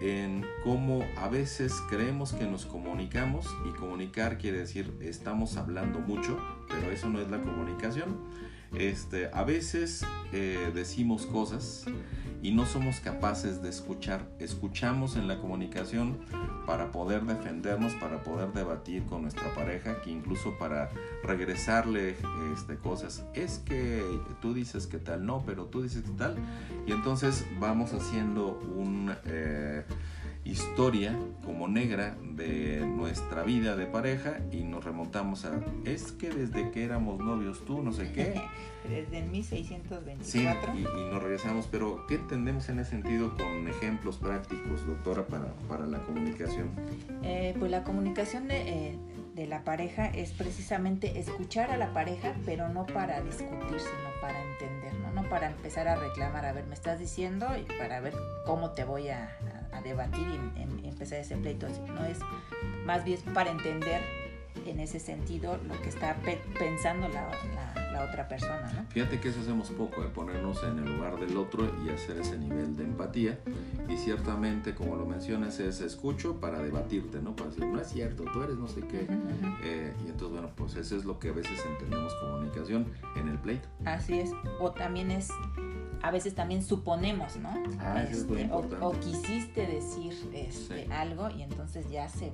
en 0.00 0.46
cómo 0.64 1.04
a 1.18 1.28
veces 1.28 1.74
creemos 1.88 2.32
que 2.32 2.44
nos 2.44 2.64
comunicamos 2.64 3.46
y 3.68 3.76
comunicar 3.76 4.38
quiere 4.38 4.58
decir 4.58 4.94
estamos 5.00 5.56
hablando 5.56 5.98
mucho, 6.00 6.38
pero 6.68 6.90
eso 6.90 7.08
no 7.08 7.20
es 7.20 7.30
la 7.30 7.42
comunicación? 7.42 8.16
Este, 8.74 9.30
a 9.32 9.42
veces 9.42 10.04
eh, 10.32 10.70
decimos 10.74 11.26
cosas 11.26 11.86
y 12.42 12.52
no 12.52 12.66
somos 12.66 13.00
capaces 13.00 13.62
de 13.62 13.68
escuchar. 13.68 14.28
Escuchamos 14.38 15.16
en 15.16 15.28
la 15.28 15.38
comunicación 15.38 16.18
para 16.66 16.92
poder 16.92 17.24
defendernos, 17.24 17.94
para 17.94 18.22
poder 18.22 18.52
debatir 18.52 19.04
con 19.04 19.22
nuestra 19.22 19.52
pareja, 19.54 20.00
que 20.02 20.10
incluso 20.10 20.56
para 20.58 20.90
regresarle 21.24 22.16
este, 22.54 22.76
cosas. 22.76 23.24
Es 23.34 23.58
que 23.58 24.02
tú 24.40 24.54
dices 24.54 24.86
que 24.86 24.98
tal, 24.98 25.26
no, 25.26 25.42
pero 25.44 25.66
tú 25.66 25.82
dices 25.82 26.02
que 26.02 26.12
tal. 26.12 26.36
Y 26.86 26.92
entonces 26.92 27.44
vamos 27.58 27.92
haciendo 27.92 28.58
un... 28.76 29.12
Eh, 29.24 29.84
historia 30.44 31.16
como 31.44 31.68
negra 31.68 32.16
de 32.22 32.80
nuestra 32.80 33.42
vida 33.42 33.76
de 33.76 33.86
pareja 33.86 34.38
y 34.50 34.62
nos 34.62 34.84
remontamos 34.84 35.44
a 35.44 35.60
es 35.84 36.12
que 36.12 36.30
desde 36.30 36.70
que 36.70 36.84
éramos 36.84 37.18
novios 37.18 37.64
tú 37.64 37.82
no 37.82 37.92
sé 37.92 38.12
qué. 38.12 38.40
Desde 38.88 39.20
1624 39.20 40.22
sí 40.24 40.48
y, 40.74 40.80
y, 40.80 41.10
nos 41.12 41.22
regresamos 41.22 41.68
pero 41.70 42.06
qué 42.06 42.14
entendemos 42.14 42.70
en 42.70 42.78
ese 42.78 42.92
sentido 42.92 43.36
con 43.36 43.68
ejemplos 43.68 44.16
prácticos 44.16 44.86
doctora 44.86 45.26
para, 45.26 45.52
para 45.68 45.86
la 45.86 45.98
comunicación 45.98 46.70
eh, 47.22 47.54
pues 47.58 47.70
la 47.70 47.84
comunicación 47.84 48.48
de, 48.48 48.88
eh, 48.88 48.98
de 49.34 49.46
la 49.46 49.64
pareja 49.64 50.06
es 50.06 50.32
precisamente 50.32 51.20
escuchar 51.20 51.70
a 51.70 51.76
la 51.76 51.92
pareja 51.92 52.34
pero 52.46 52.70
no 52.70 52.86
para 52.86 53.20
discutir 53.20 53.80
sino 53.80 54.20
para 54.22 54.42
entender 54.52 54.94
no, 54.94 55.12
no 55.12 55.28
para 55.28 55.48
empezar 55.48 55.86
a 55.86 55.96
reclamar 55.96 56.46
a 56.46 56.52
ver 56.52 56.64
me 56.64 56.74
estás 56.74 56.98
diciendo 56.98 57.48
y 57.58 57.70
para 57.78 58.00
ver 58.00 58.14
cómo 58.46 58.70
te 58.70 58.84
voy 58.84 59.10
a, 59.10 59.36
a 59.72 59.80
debatir 59.80 60.26
y, 60.28 60.60
en, 60.60 60.84
empezar 60.84 61.18
ese 61.18 61.36
pleito. 61.36 61.68
No 61.68 62.04
es 62.04 62.18
más 62.84 63.04
bien 63.04 63.20
para 63.34 63.50
entender 63.50 64.02
en 64.66 64.80
ese 64.80 64.98
sentido 65.00 65.58
lo 65.68 65.80
que 65.80 65.88
está 65.88 66.16
pe 66.16 66.38
pensando 66.58 67.08
la, 67.08 67.30
la, 67.54 67.92
la, 67.92 68.04
otra 68.04 68.28
persona. 68.28 68.70
¿no? 68.74 68.84
Fíjate 68.90 69.20
que 69.20 69.28
eso 69.28 69.40
hacemos 69.40 69.70
poco, 69.70 70.02
de 70.02 70.08
ponernos 70.08 70.62
en 70.64 70.78
el 70.78 70.96
lugar 70.96 71.18
del 71.18 71.36
otro 71.36 71.70
y 71.84 71.90
hacer 71.90 72.18
ese 72.18 72.36
nivel 72.38 72.76
de 72.76 72.84
empatía. 72.84 73.38
Y 73.88 73.96
ciertamente, 73.96 74.74
como 74.74 74.96
lo 74.96 75.06
mencionas, 75.06 75.58
es 75.60 75.80
escucho 75.80 76.40
para 76.40 76.60
debatirte, 76.60 77.20
¿no? 77.20 77.34
Para 77.34 77.50
decir, 77.50 77.66
no 77.66 77.80
es 77.80 77.88
cierto, 77.88 78.24
tú 78.32 78.42
eres 78.42 78.56
no 78.56 78.68
sé 78.68 78.80
qué. 78.82 79.06
Uh 79.08 79.12
-huh. 79.12 79.56
eh, 79.62 79.94
y 80.04 80.08
entonces, 80.08 80.30
bueno, 80.30 80.50
pues 80.54 80.74
eso 80.76 80.96
es 80.96 81.04
lo 81.04 81.18
que 81.18 81.28
a 81.30 81.32
veces 81.32 81.64
entendemos 81.64 82.14
comunicación 82.16 82.86
en 83.16 83.28
el 83.28 83.38
pleito. 83.38 83.68
Así 83.84 84.20
es. 84.20 84.30
O 84.60 84.72
también 84.72 85.10
es 85.10 85.30
a 86.02 86.10
veces 86.10 86.34
también 86.34 86.62
suponemos, 86.62 87.36
¿no? 87.36 87.50
Ah, 87.78 88.02
este, 88.08 88.48
o, 88.50 88.58
o, 88.80 88.92
quisiste 89.00 89.66
decir 89.66 90.12
este, 90.32 90.84
sí. 90.84 90.90
algo 90.92 91.28
y 91.30 91.42
entonces 91.42 91.88
ya 91.90 92.08
se 92.08 92.32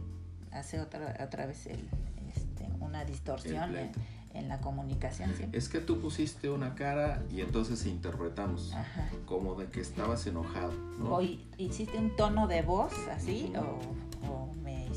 hace 0.52 0.80
otra, 0.80 1.16
otra 1.24 1.46
vez 1.46 1.66
el, 1.66 1.88
este, 2.34 2.68
una 2.80 3.04
distorsión 3.04 3.76
en, 3.76 3.90
en 4.34 4.48
la 4.48 4.60
comunicación. 4.60 5.32
Es 5.52 5.68
que 5.68 5.80
tú 5.80 6.00
pusiste 6.00 6.48
una 6.50 6.74
cara 6.74 7.22
y 7.30 7.40
entonces 7.40 7.84
interpretamos 7.86 8.72
Ajá. 8.72 9.08
como 9.26 9.54
de 9.54 9.66
que 9.66 9.80
estabas 9.80 10.26
enojado, 10.26 10.72
¿no? 10.98 11.14
O 11.16 11.22
hi- 11.22 11.44
hiciste 11.58 11.98
un 11.98 12.14
tono 12.16 12.46
de 12.46 12.62
voz 12.62 12.92
así, 13.10 13.52
o 13.56 13.78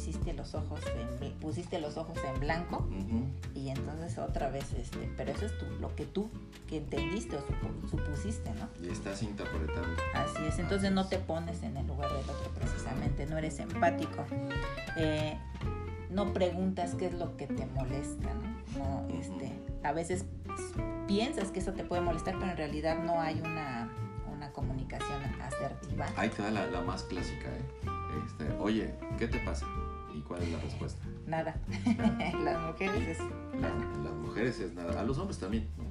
hiciste 0.10 0.34
los 0.34 0.54
ojos, 0.56 0.80
en 1.22 1.34
pusiste 1.40 1.80
los 1.80 1.98
ojos 1.98 2.18
en 2.34 2.40
blanco 2.40 2.78
Ujú. 2.90 3.26
y 3.56 3.70
entonces 3.70 4.18
otra 4.18 4.50
vez, 4.50 4.74
este, 4.74 5.10
pero 5.16 5.32
eso 5.32 5.46
es 5.46 5.58
tú, 5.58 5.66
lo 5.80 5.96
que 5.96 6.06
tú 6.06 6.30
que 6.68 6.78
entendiste 6.78 7.36
o 7.36 7.40
supu- 7.40 7.90
supusiste, 7.90 8.52
¿no? 8.54 8.68
Y 8.86 8.90
estás 8.92 9.22
interpretando. 9.24 9.88
Así 10.14 10.44
es, 10.48 10.60
entonces 10.60 10.92
no 10.92 11.08
te 11.08 11.18
pones 11.20 11.64
en 11.64 11.78
el 11.78 11.88
lugar 11.88 12.12
del 12.12 12.30
otro 12.30 12.52
precisamente, 12.56 13.26
no 13.26 13.38
eres 13.38 13.60
empático. 13.60 14.26
Eh, 14.98 15.38
no 16.10 16.34
preguntas 16.34 16.96
qué 16.96 17.06
es 17.08 17.14
lo 17.14 17.38
que 17.38 17.48
te 17.48 17.66
molesta, 17.68 18.34
¿no? 18.34 18.50
No, 18.80 19.08
este, 19.20 19.52
a 19.84 19.92
veces 19.94 20.26
piensas 21.08 21.52
que 21.52 21.60
eso 21.60 21.74
te 21.74 21.84
puede 21.84 22.02
molestar, 22.02 22.36
pero 22.40 22.52
en 22.52 22.58
realidad 22.58 23.04
no 23.04 23.20
hay 23.22 23.40
una, 23.42 23.90
una 24.32 24.52
comunicación 24.52 25.24
asertiva. 25.42 26.08
Ahí 26.18 26.30
te 26.30 26.42
da 26.42 26.52
la, 26.52 26.66
la 26.68 26.82
más 26.82 27.04
clásica, 27.04 27.48
¿eh? 27.48 27.90
Este, 28.26 28.52
Oye, 28.60 28.94
¿qué 29.18 29.28
te 29.28 29.38
pasa? 29.40 29.66
¿Y 30.30 30.32
cuál 30.32 30.44
es 30.44 30.52
la 30.52 30.60
respuesta? 30.60 31.02
Nada. 31.26 31.56
Las 32.44 32.68
mujeres 32.68 33.08
es 33.10 33.20
Las, 33.60 33.98
las 34.04 34.14
mujeres 34.14 34.60
es 34.60 34.74
nada, 34.76 35.00
a 35.00 35.04
los 35.04 35.18
hombres 35.18 35.40
también, 35.40 35.68
¿no? 35.76 35.86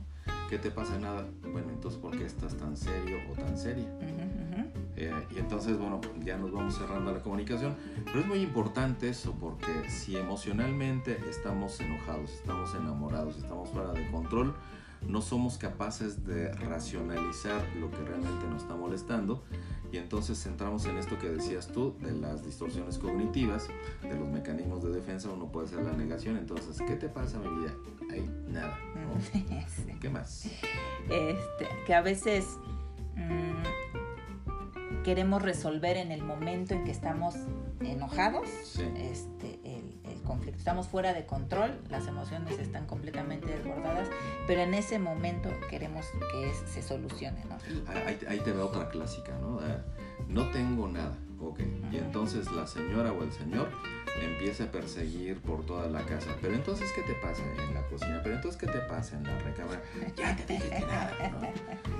¿Qué 0.48 0.58
te 0.58 0.70
pasa? 0.70 0.96
Nada. 0.98 1.26
Bueno, 1.42 1.70
entonces, 1.70 2.00
¿por 2.00 2.16
qué 2.16 2.24
estás 2.24 2.56
tan 2.56 2.76
serio 2.76 3.18
o 3.30 3.34
tan 3.34 3.58
seria? 3.58 3.84
Ujú, 3.84 4.60
ujú. 4.60 4.70
Eh, 4.96 5.26
y 5.34 5.38
entonces, 5.40 5.76
bueno, 5.76 6.00
ya 6.20 6.38
nos 6.38 6.52
vamos 6.52 6.76
cerrando 6.76 7.12
la 7.12 7.20
comunicación. 7.20 7.74
Pero 8.04 8.20
es 8.20 8.26
muy 8.26 8.38
importante 8.38 9.08
eso 9.08 9.32
porque 9.40 9.90
si 9.90 10.16
emocionalmente 10.16 11.18
estamos 11.28 11.80
enojados, 11.80 12.30
estamos 12.32 12.72
enamorados, 12.74 13.36
estamos 13.36 13.68
fuera 13.70 13.92
de 13.92 14.08
control, 14.10 14.54
no 15.06 15.20
somos 15.20 15.58
capaces 15.58 16.24
de 16.24 16.52
racionalizar 16.52 17.60
lo 17.80 17.90
que 17.90 17.98
realmente 17.98 18.46
nos 18.48 18.62
está 18.62 18.76
molestando. 18.76 19.42
Y 19.90 19.96
entonces 19.96 20.44
entramos 20.46 20.84
en 20.86 20.98
esto 20.98 21.18
que 21.18 21.28
decías 21.30 21.68
tú, 21.68 21.96
de 22.00 22.12
las 22.12 22.44
distorsiones 22.44 22.98
cognitivas, 22.98 23.68
de 24.02 24.14
los 24.14 24.28
mecanismos 24.28 24.82
de 24.82 24.90
defensa, 24.90 25.30
uno 25.30 25.50
puede 25.50 25.68
ser 25.68 25.82
la 25.82 25.92
negación. 25.92 26.36
Entonces, 26.36 26.78
¿qué 26.86 26.94
te 26.96 27.08
pasa, 27.08 27.38
mi 27.38 27.48
vida? 27.60 27.74
Ay, 28.10 28.28
nada. 28.48 28.78
¿no? 28.94 29.18
Sí. 29.68 29.86
¿Qué 30.00 30.10
más? 30.10 30.44
este, 31.08 31.68
que 31.86 31.94
a 31.94 32.02
veces 32.02 32.44
mm, 33.16 35.02
queremos 35.04 35.42
resolver 35.42 35.96
en 35.96 36.12
el 36.12 36.22
momento 36.22 36.74
en 36.74 36.84
que 36.84 36.90
estamos 36.90 37.34
enojados 37.80 38.48
Sí. 38.64 38.82
este, 38.96 39.58
conflicto. 40.28 40.58
Estamos 40.58 40.86
fuera 40.86 41.12
de 41.12 41.26
control, 41.26 41.72
las 41.90 42.06
emociones 42.06 42.58
están 42.60 42.86
completamente 42.86 43.46
desbordadas, 43.48 44.08
pero 44.46 44.60
en 44.60 44.74
ese 44.74 44.98
momento 45.00 45.48
queremos 45.68 46.06
que 46.30 46.50
es- 46.50 46.62
se 46.72 46.82
solucione. 46.82 47.42
¿no? 47.48 47.56
Ahí, 48.06 48.18
ahí 48.28 48.38
te 48.40 48.52
veo 48.52 48.66
otra 48.66 48.88
clásica, 48.88 49.32
¿no? 49.40 49.58
Ah, 49.60 49.78
No 50.28 50.50
tengo 50.50 50.86
nada, 50.88 51.16
ok. 51.40 51.60
Y 51.90 51.96
entonces 51.96 52.52
la 52.52 52.66
señora 52.66 53.12
o 53.12 53.22
el 53.22 53.32
señor 53.32 53.70
empieza 54.22 54.64
a 54.64 54.66
perseguir 54.70 55.40
por 55.40 55.64
toda 55.64 55.88
la 55.88 56.02
casa. 56.02 56.28
Pero 56.42 56.52
entonces, 56.54 56.90
¿qué 56.94 57.00
te 57.02 57.14
pasa 57.14 57.42
en 57.66 57.72
la 57.72 57.82
cocina? 57.86 58.20
Pero 58.22 58.34
entonces, 58.36 58.60
¿qué 58.60 58.66
te 58.66 58.78
pasa 58.80 59.16
en 59.16 59.22
la 59.24 59.38
recámara? 59.38 59.80
Ya 60.16 60.36
te 60.36 60.52
dije 60.52 60.68
que 60.68 60.80
nada, 60.80 61.12
¿no? 61.30 61.46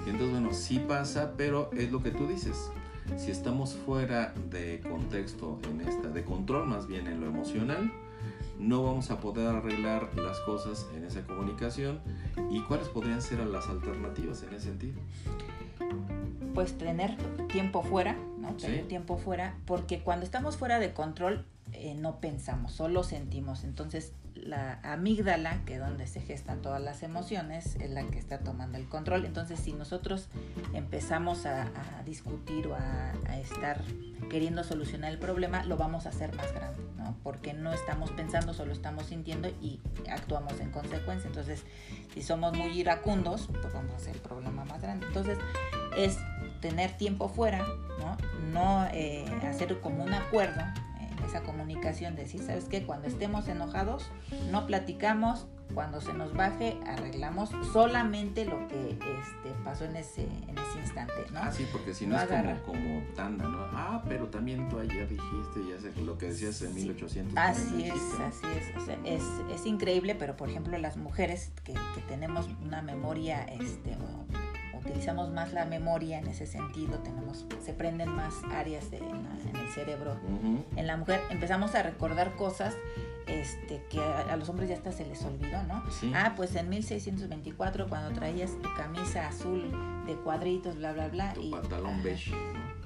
Y 0.06 0.10
entonces, 0.10 0.30
bueno, 0.30 0.52
sí 0.52 0.78
pasa, 0.80 1.32
pero 1.38 1.70
es 1.72 1.90
lo 1.90 2.02
que 2.02 2.10
tú 2.10 2.26
dices. 2.26 2.70
Si 3.16 3.30
estamos 3.30 3.74
fuera 3.74 4.34
de 4.50 4.80
contexto 4.80 5.58
en 5.70 5.80
esta, 5.88 6.08
de 6.08 6.22
control 6.24 6.66
más 6.66 6.86
bien 6.86 7.06
en 7.06 7.20
lo 7.22 7.28
emocional, 7.28 7.90
no 8.58 8.82
vamos 8.82 9.10
a 9.10 9.20
poder 9.20 9.46
arreglar 9.48 10.10
las 10.16 10.38
cosas 10.40 10.86
en 10.94 11.04
esa 11.04 11.26
comunicación. 11.26 12.00
¿Y 12.50 12.60
cuáles 12.62 12.88
podrían 12.88 13.22
ser 13.22 13.38
las 13.46 13.68
alternativas 13.68 14.42
en 14.42 14.54
ese 14.54 14.66
sentido? 14.66 15.00
pues 16.54 16.76
tener 16.76 17.16
tiempo 17.46 17.82
fuera, 17.82 18.16
¿no? 18.38 18.50
Sí. 18.58 18.66
Tener 18.66 18.88
tiempo 18.88 19.16
fuera, 19.16 19.56
porque 19.64 20.00
cuando 20.00 20.24
estamos 20.24 20.56
fuera 20.56 20.80
de 20.80 20.92
control 20.92 21.46
eh, 21.72 21.94
no 21.94 22.18
pensamos, 22.18 22.72
solo 22.72 23.04
sentimos. 23.04 23.62
Entonces 23.62 24.12
la 24.44 24.80
amígdala, 24.82 25.64
que 25.64 25.78
donde 25.78 26.06
se 26.06 26.20
gestan 26.20 26.62
todas 26.62 26.80
las 26.80 27.02
emociones, 27.02 27.76
es 27.76 27.90
la 27.90 28.04
que 28.04 28.18
está 28.18 28.38
tomando 28.38 28.78
el 28.78 28.88
control. 28.88 29.24
Entonces 29.24 29.60
si 29.60 29.72
nosotros 29.72 30.28
empezamos 30.74 31.46
a, 31.46 31.70
discutir 32.04 32.68
o 32.68 32.74
a, 32.74 33.36
estar 33.38 33.82
queriendo 34.30 34.64
solucionar 34.64 35.12
el 35.12 35.18
problema, 35.18 35.64
lo 35.64 35.76
vamos 35.76 36.06
a 36.06 36.08
hacer 36.08 36.34
más 36.34 36.52
grande, 36.52 36.82
¿no? 36.96 37.16
Porque 37.22 37.52
no 37.52 37.72
estamos 37.72 38.10
pensando, 38.10 38.54
solo 38.54 38.72
estamos 38.72 39.06
sintiendo 39.06 39.48
y 39.60 39.80
actuamos 40.10 40.58
en 40.60 40.70
consecuencia. 40.70 41.28
Entonces, 41.28 41.64
si 42.14 42.22
somos 42.22 42.56
muy 42.56 42.68
iracundos, 42.78 43.48
pues 43.48 43.72
vamos 43.72 43.92
a 43.92 43.96
hacer 43.96 44.16
el 44.16 44.22
problema 44.22 44.64
más 44.64 44.80
grande. 44.80 45.06
Entonces, 45.06 45.38
es 45.96 46.18
tener 46.60 46.92
tiempo 46.96 47.28
fuera, 47.28 47.64
¿no? 47.98 48.16
No 48.52 48.88
eh, 48.92 49.24
hacer 49.48 49.80
como 49.80 50.04
un 50.04 50.14
acuerdo 50.14 50.62
esa 51.28 51.42
comunicación, 51.42 52.16
decir, 52.16 52.42
¿sabes 52.42 52.64
qué? 52.64 52.84
Cuando 52.84 53.06
estemos 53.06 53.46
enojados, 53.48 54.10
no 54.50 54.66
platicamos, 54.66 55.46
cuando 55.74 56.00
se 56.00 56.14
nos 56.14 56.32
baje, 56.34 56.78
arreglamos 56.86 57.50
solamente 57.72 58.46
lo 58.46 58.66
que 58.68 58.92
este, 58.92 59.50
pasó 59.64 59.84
en 59.84 59.96
ese, 59.96 60.22
en 60.22 60.56
ese 60.58 60.78
instante, 60.82 61.12
¿no? 61.32 61.40
Ah, 61.40 61.52
sí, 61.52 61.66
porque 61.70 61.92
si 61.92 62.06
no, 62.06 62.16
No 62.16 62.22
es 62.22 62.60
como, 62.60 62.72
como 62.78 63.02
tanda, 63.14 63.44
¿no? 63.46 63.58
Ah, 63.72 64.02
pero 64.08 64.28
también 64.28 64.66
tú 64.70 64.78
ayer 64.78 65.06
dijiste, 65.08 65.60
ya 65.70 65.78
sé 65.78 66.00
lo 66.00 66.16
que 66.16 66.26
decías 66.28 66.62
en 66.62 66.72
Sí. 66.72 66.80
1800. 66.80 67.36
Así 67.36 67.84
es, 67.84 67.92
así 68.20 68.46
es. 68.56 68.76
O 68.82 68.84
sea, 68.86 68.98
es, 69.04 69.22
es 69.54 69.66
increíble, 69.66 70.14
pero 70.14 70.36
por 70.36 70.48
ejemplo 70.48 70.76
las 70.78 70.96
mujeres 70.96 71.52
que, 71.64 71.74
que 71.74 72.00
tenemos 72.08 72.48
una 72.64 72.80
memoria, 72.80 73.42
este, 73.44 73.94
utilizamos 74.78 75.30
más 75.30 75.52
la 75.52 75.64
memoria 75.64 76.18
en 76.18 76.26
ese 76.28 76.46
sentido, 76.46 76.98
tenemos, 76.98 77.46
se 77.64 77.72
prenden 77.72 78.10
más 78.10 78.34
áreas 78.52 78.90
de- 78.90 78.98
en, 78.98 79.56
el 79.56 79.68
cerebro. 79.74 80.12
Ujú. 80.24 80.64
En 80.76 80.86
la 80.86 80.96
mujer 80.96 81.20
empezamos 81.30 81.74
a 81.74 81.82
recordar 81.82 82.34
cosas 82.36 82.76
este, 83.26 83.82
que 83.90 84.00
a, 84.00 84.32
a 84.32 84.36
los 84.36 84.48
hombres 84.48 84.68
ya 84.70 84.76
hasta 84.76 84.90
se 84.92 85.04
les 85.06 85.22
olvidó, 85.24 85.62
¿no? 85.64 85.82
Sí. 85.90 86.10
Ah, 86.14 86.32
pues 86.36 86.54
en 86.56 86.68
1624 86.70 87.86
cuando 87.88 88.10
traías 88.18 88.52
tu 88.62 88.68
camisa 88.74 89.28
azul 89.28 89.70
de 90.06 90.14
cuadritos, 90.16 90.76
bla, 90.76 90.92
bla, 90.92 91.08
bla. 91.08 91.32
Tu 91.34 91.42
y, 91.42 91.50
pantalón 91.50 92.02
beige. 92.02 92.32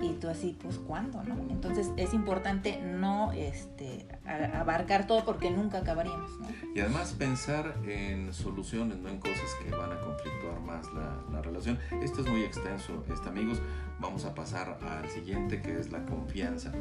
Y 0.03 0.15
tú 0.15 0.29
así, 0.29 0.57
pues 0.61 0.79
¿cuándo? 0.79 1.23
¿no? 1.23 1.37
Entonces 1.49 1.91
es 1.97 2.13
importante 2.13 2.81
no 2.83 3.33
este, 3.33 4.07
abarcar 4.27 5.07
todo 5.07 5.25
porque 5.25 5.51
nunca 5.51 5.79
acabaríamos. 5.79 6.31
¿no? 6.41 6.49
Y 6.75 6.81
además 6.81 7.15
pensar 7.17 7.75
en 7.87 8.33
soluciones, 8.33 8.99
no 8.99 9.09
en 9.09 9.19
cosas 9.19 9.49
que 9.63 9.71
van 9.71 9.93
a 9.93 10.01
conflictuar 10.01 10.61
más 10.61 10.93
la, 10.93 11.23
la 11.31 11.41
relación. 11.41 11.79
Esto 12.03 12.23
es 12.23 12.29
muy 12.29 12.43
extenso, 12.43 13.05
este, 13.13 13.29
amigos. 13.29 13.61
Vamos 14.01 14.25
a 14.25 14.35
pasar 14.35 14.79
al 14.83 15.09
siguiente 15.09 15.63
que 15.63 15.79
es 15.79 15.93
la 15.93 16.05
confianza. 16.05 16.73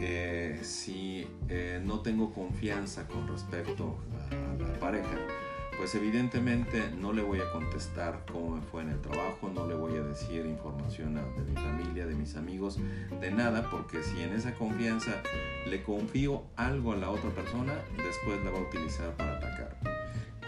Eh, 0.00 0.58
si 0.62 1.26
eh, 1.48 1.80
no 1.82 2.00
tengo 2.00 2.32
confianza 2.32 3.06
con 3.06 3.28
respecto 3.28 3.98
a 4.30 4.62
la 4.62 4.78
pareja, 4.80 5.16
pues 5.78 5.94
evidentemente 5.94 6.90
no 6.98 7.12
le 7.12 7.22
voy 7.22 7.40
a 7.40 7.50
contestar 7.52 8.24
cómo 8.30 8.56
me 8.56 8.60
fue 8.62 8.82
en 8.82 8.90
el 8.90 9.00
trabajo, 9.00 9.48
no 9.54 9.66
le 9.66 9.74
voy 9.74 9.96
a 9.96 10.02
decir 10.02 10.44
información 10.44 11.14
de 11.14 11.22
mi 11.48 11.54
familia, 11.54 12.04
de 12.06 12.14
mis 12.14 12.36
amigos, 12.36 12.78
de 13.20 13.30
nada, 13.30 13.70
porque 13.70 14.02
si 14.02 14.20
en 14.22 14.32
esa 14.34 14.54
confianza 14.54 15.12
le 15.70 15.82
confío 15.82 16.42
algo 16.56 16.92
a 16.92 16.96
la 16.96 17.10
otra 17.10 17.30
persona, 17.30 17.72
después 17.96 18.44
la 18.44 18.50
va 18.50 18.58
a 18.58 18.62
utilizar 18.62 19.16
para 19.16 19.36
atacar. 19.36 19.76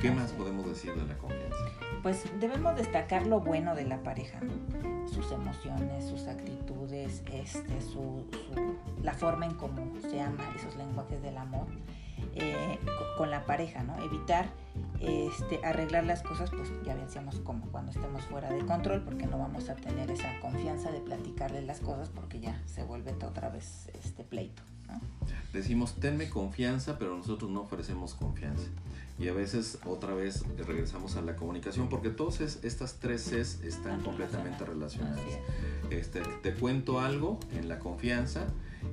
¿Qué 0.00 0.10
más 0.10 0.32
podemos 0.32 0.66
decir 0.66 0.92
de 0.94 1.06
la 1.06 1.16
confianza? 1.18 1.58
Pues 2.02 2.24
debemos 2.40 2.74
destacar 2.74 3.26
lo 3.26 3.40
bueno 3.40 3.74
de 3.74 3.84
la 3.84 4.02
pareja, 4.02 4.40
¿no? 4.40 4.80
sus 5.06 5.30
emociones, 5.32 6.06
sus 6.06 6.26
actitudes, 6.26 7.22
este, 7.32 7.80
su, 7.80 8.24
su- 8.32 8.76
la 9.02 9.12
forma 9.12 9.46
en 9.46 9.54
cómo 9.54 9.92
se 10.00 10.20
ama, 10.20 10.42
esos 10.56 10.76
lenguajes 10.76 11.20
del 11.22 11.36
amor 11.36 11.66
eh, 12.34 12.78
co- 12.84 13.16
con 13.18 13.30
la 13.30 13.44
pareja, 13.46 13.82
¿no? 13.82 13.96
Evitar 14.02 14.46
este, 15.00 15.64
arreglar 15.64 16.04
las 16.04 16.22
cosas, 16.22 16.50
pues 16.50 16.70
ya 16.84 16.94
decíamos 16.94 17.36
como 17.40 17.66
cuando 17.66 17.90
estemos 17.90 18.22
fuera 18.24 18.50
de 18.52 18.64
control, 18.66 19.02
porque 19.02 19.26
no 19.26 19.38
vamos 19.38 19.68
a 19.68 19.74
tener 19.76 20.10
esa 20.10 20.38
confianza 20.40 20.90
de 20.90 21.00
platicarle 21.00 21.62
las 21.62 21.80
cosas, 21.80 22.08
porque 22.10 22.40
ya 22.40 22.60
se 22.66 22.82
vuelve 22.84 23.12
otra 23.24 23.48
vez 23.48 23.90
este 24.04 24.24
pleito, 24.24 24.62
¿no? 24.88 25.00
Decimos, 25.52 25.94
tenme 25.94 26.28
confianza, 26.28 26.98
pero 26.98 27.16
nosotros 27.16 27.50
no 27.50 27.62
ofrecemos 27.62 28.14
confianza. 28.14 28.68
Y 29.18 29.28
a 29.28 29.34
veces 29.34 29.78
otra 29.84 30.14
vez 30.14 30.44
regresamos 30.66 31.16
a 31.16 31.22
la 31.22 31.36
comunicación, 31.36 31.88
porque 31.88 32.08
todas 32.10 32.40
es- 32.40 32.60
estas 32.62 32.94
tres 33.00 33.22
Cs 33.30 33.62
están 33.64 34.00
completamente 34.02 34.64
relacionadas. 34.64 35.20
Este, 35.90 36.20
te 36.42 36.54
cuento 36.54 37.00
algo 37.00 37.38
en 37.52 37.68
la 37.68 37.78
confianza 37.78 38.46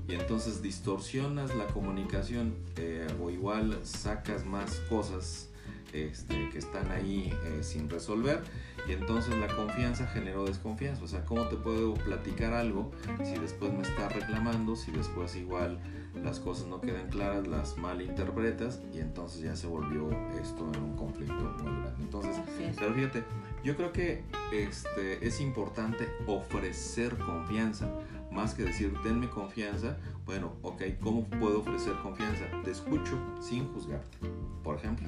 y 0.08 0.14
entonces 0.14 0.62
distorsionas 0.62 1.56
la 1.56 1.68
comunicación 1.68 2.56
eh, 2.78 3.08
o 3.22 3.30
igual 3.30 3.80
sacas 3.84 4.46
más 4.46 4.76
cosas 4.90 5.50
este, 5.94 6.50
que 6.50 6.58
están 6.58 6.92
ahí 6.92 7.34
eh, 7.46 7.64
sin 7.64 7.90
resolver 7.90 8.42
y 8.88 8.92
entonces 8.94 9.36
la 9.38 9.48
confianza 9.48 10.08
generó 10.08 10.46
desconfianza. 10.46 11.04
O 11.04 11.08
sea, 11.08 11.26
¿cómo 11.26 11.48
te 11.48 11.56
puedo 11.56 11.94
platicar 11.96 12.54
algo 12.54 12.92
si 13.24 13.38
después 13.40 13.74
me 13.74 13.82
está 13.82 14.10
reclamando, 14.10 14.76
si 14.76 14.92
después 14.92 15.36
igual 15.36 15.80
las 16.24 16.40
cosas 16.40 16.68
no 16.68 16.82
quedan 16.82 17.10
claras, 17.10 17.48
las 17.48 17.78
malinterpretas 17.78 18.82
y 18.94 19.00
entonces 19.00 19.42
ya 19.42 19.56
se 19.56 19.68
volvió 19.68 20.10
esto 20.42 20.70
en 20.74 20.82
un 20.82 20.96
conflicto 20.96 21.36
muy 21.36 21.82
grande. 21.82 22.04
Entonces, 22.04 22.36
pero 22.78 22.94
fíjate, 22.94 23.24
yo 23.64 23.76
creo 23.76 23.92
que 23.92 24.24
este, 24.54 25.26
es 25.26 25.40
importante 25.42 26.08
ofrecer 26.26 27.18
confianza 27.18 27.90
más 28.32 28.54
que 28.54 28.64
decir 28.64 28.94
denme 29.04 29.30
confianza, 29.30 29.98
bueno, 30.26 30.54
ok, 30.62 30.84
¿cómo 31.02 31.24
puedo 31.26 31.60
ofrecer 31.60 31.94
confianza? 32.04 32.44
Te 32.64 32.72
escucho 32.72 33.18
sin 33.40 33.68
juzgarte. 33.74 34.18
Por 34.64 34.76
ejemplo, 34.76 35.08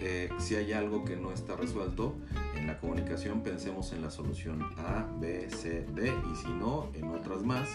eh, 0.00 0.28
si 0.38 0.56
hay 0.56 0.72
algo 0.72 1.04
que 1.04 1.16
no 1.16 1.32
está 1.32 1.56
resuelto 1.56 2.14
en 2.54 2.66
la 2.66 2.78
comunicación, 2.78 3.42
pensemos 3.42 3.92
en 3.92 4.02
la 4.02 4.10
solución 4.10 4.62
A, 4.76 5.06
B, 5.18 5.48
C, 5.48 5.86
D 5.94 6.12
y 6.30 6.36
si 6.36 6.48
no, 6.48 6.90
en 6.94 7.08
otras 7.08 7.42
más. 7.42 7.68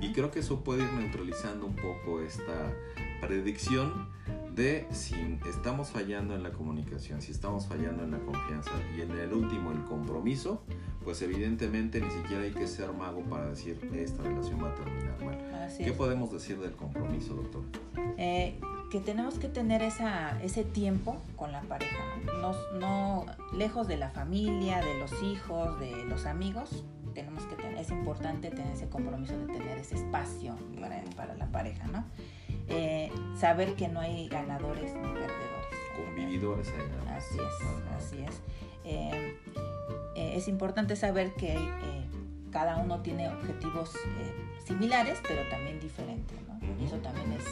Y 0.00 0.12
creo 0.12 0.30
que 0.30 0.40
eso 0.40 0.62
puede 0.62 0.82
ir 0.82 0.92
neutralizando 0.92 1.66
un 1.66 1.76
poco 1.76 2.20
esta 2.20 2.72
predicción 3.20 4.08
de 4.54 4.86
si 4.90 5.14
estamos 5.48 5.88
fallando 5.88 6.34
en 6.34 6.42
la 6.42 6.52
comunicación, 6.52 7.22
si 7.22 7.32
estamos 7.32 7.66
fallando 7.66 8.02
en 8.02 8.10
la 8.10 8.18
confianza 8.18 8.72
y 8.96 9.00
en 9.00 9.12
el 9.12 9.32
último 9.32 9.72
el 9.72 9.82
compromiso, 9.84 10.62
pues 11.04 11.22
evidentemente 11.22 12.00
ni 12.00 12.10
siquiera 12.10 12.42
hay 12.42 12.52
que 12.52 12.66
ser 12.66 12.92
mago 12.92 13.22
para 13.22 13.48
decir 13.48 13.78
esta 13.94 14.22
relación 14.22 14.62
va 14.62 14.70
a 14.70 14.74
terminar 14.74 15.24
mal. 15.24 15.68
¿Qué 15.76 15.92
podemos 15.92 16.32
decir 16.32 16.58
del 16.58 16.72
compromiso, 16.72 17.34
doctor? 17.34 17.62
Eh, 18.18 18.58
que 18.90 19.00
tenemos 19.00 19.38
que 19.38 19.48
tener 19.48 19.82
esa, 19.82 20.40
ese 20.42 20.64
tiempo 20.64 21.22
con 21.36 21.52
la 21.52 21.62
pareja, 21.62 22.02
¿no? 22.26 22.52
No, 22.78 23.26
lejos 23.52 23.86
de 23.86 23.96
la 23.96 24.10
familia, 24.10 24.80
de 24.80 24.98
los 24.98 25.22
hijos, 25.22 25.78
de 25.78 26.04
los 26.04 26.26
amigos, 26.26 26.84
tenemos 27.14 27.44
que 27.44 27.56
tener, 27.56 27.78
es 27.78 27.90
importante 27.90 28.50
tener 28.50 28.72
ese 28.72 28.88
compromiso 28.88 29.36
de 29.38 29.46
tener 29.46 29.78
ese 29.78 29.94
espacio 29.94 30.56
para, 30.80 31.02
para 31.16 31.34
la 31.34 31.46
pareja, 31.46 31.86
¿no? 31.86 32.04
Eh, 32.68 33.10
saber 33.36 33.74
que 33.74 33.88
no 33.88 34.00
hay 34.00 34.28
ganadores 34.28 34.94
ni 34.94 35.08
perdedores. 35.08 35.40
Convividores 35.96 36.68
hay. 36.68 37.14
Así 37.14 37.38
es, 37.38 37.96
así 37.96 38.22
es. 38.22 38.40
Eh, 38.84 39.36
eh, 40.30 40.36
es 40.36 40.48
importante 40.48 40.96
saber 40.96 41.32
que 41.34 41.58
cada 42.50 42.78
uno 42.78 43.00
tiene 43.00 43.28
objetivos 43.28 43.92
similares, 44.64 45.20
pero 45.26 45.48
también 45.48 45.80
diferentes. 45.80 46.36
¿no? 46.48 46.58
Y 46.80 46.86
eso 46.86 46.96
también 46.96 47.32
es 47.32 47.44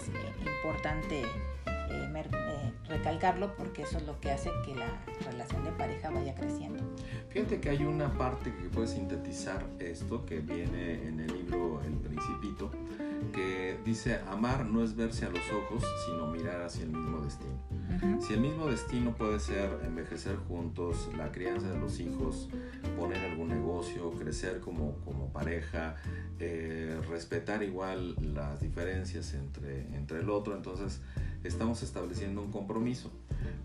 importante 0.46 1.22
recalcarlo 2.88 3.54
porque 3.56 3.82
eso 3.82 3.98
es 3.98 4.04
lo 4.04 4.18
que 4.20 4.30
hace 4.30 4.50
que 4.64 4.74
la 4.74 4.86
relación 5.30 5.64
de 5.64 5.72
pareja 5.72 6.10
vaya 6.10 6.34
creciendo. 6.34 6.82
Fíjate 7.28 7.60
que 7.60 7.70
hay 7.70 7.84
una 7.84 8.12
parte 8.16 8.54
que 8.54 8.68
puede 8.68 8.88
sintetizar 8.88 9.64
esto 9.78 10.24
que 10.24 10.40
viene 10.40 11.06
en 11.06 11.20
el 11.20 11.26
libro 11.28 11.80
El 11.84 11.94
Principito, 11.94 12.70
que 13.32 13.78
dice, 13.84 14.20
amar 14.28 14.64
no 14.66 14.82
es 14.82 14.94
verse 14.96 15.26
a 15.26 15.30
los 15.30 15.50
ojos, 15.50 15.84
sino 16.06 16.26
mirar 16.26 16.62
hacia 16.62 16.84
el 16.84 16.90
mismo 16.90 17.20
destino. 17.20 17.58
Si 18.20 18.34
el 18.34 18.40
mismo 18.40 18.66
destino 18.66 19.14
puede 19.14 19.40
ser 19.40 19.80
envejecer 19.84 20.36
juntos, 20.36 21.08
la 21.16 21.32
crianza 21.32 21.70
de 21.70 21.78
los 21.78 21.98
hijos, 22.00 22.48
poner 22.96 23.18
algún 23.24 23.48
negocio, 23.48 24.10
crecer 24.12 24.60
como, 24.60 24.96
como 25.04 25.32
pareja, 25.32 25.96
eh, 26.38 27.00
respetar 27.08 27.62
igual 27.62 28.14
las 28.34 28.60
diferencias 28.60 29.34
entre, 29.34 29.80
entre 29.96 30.20
el 30.20 30.30
otro, 30.30 30.54
entonces 30.54 31.00
estamos 31.44 31.82
estableciendo 31.82 32.42
un 32.42 32.50
compromiso. 32.50 33.10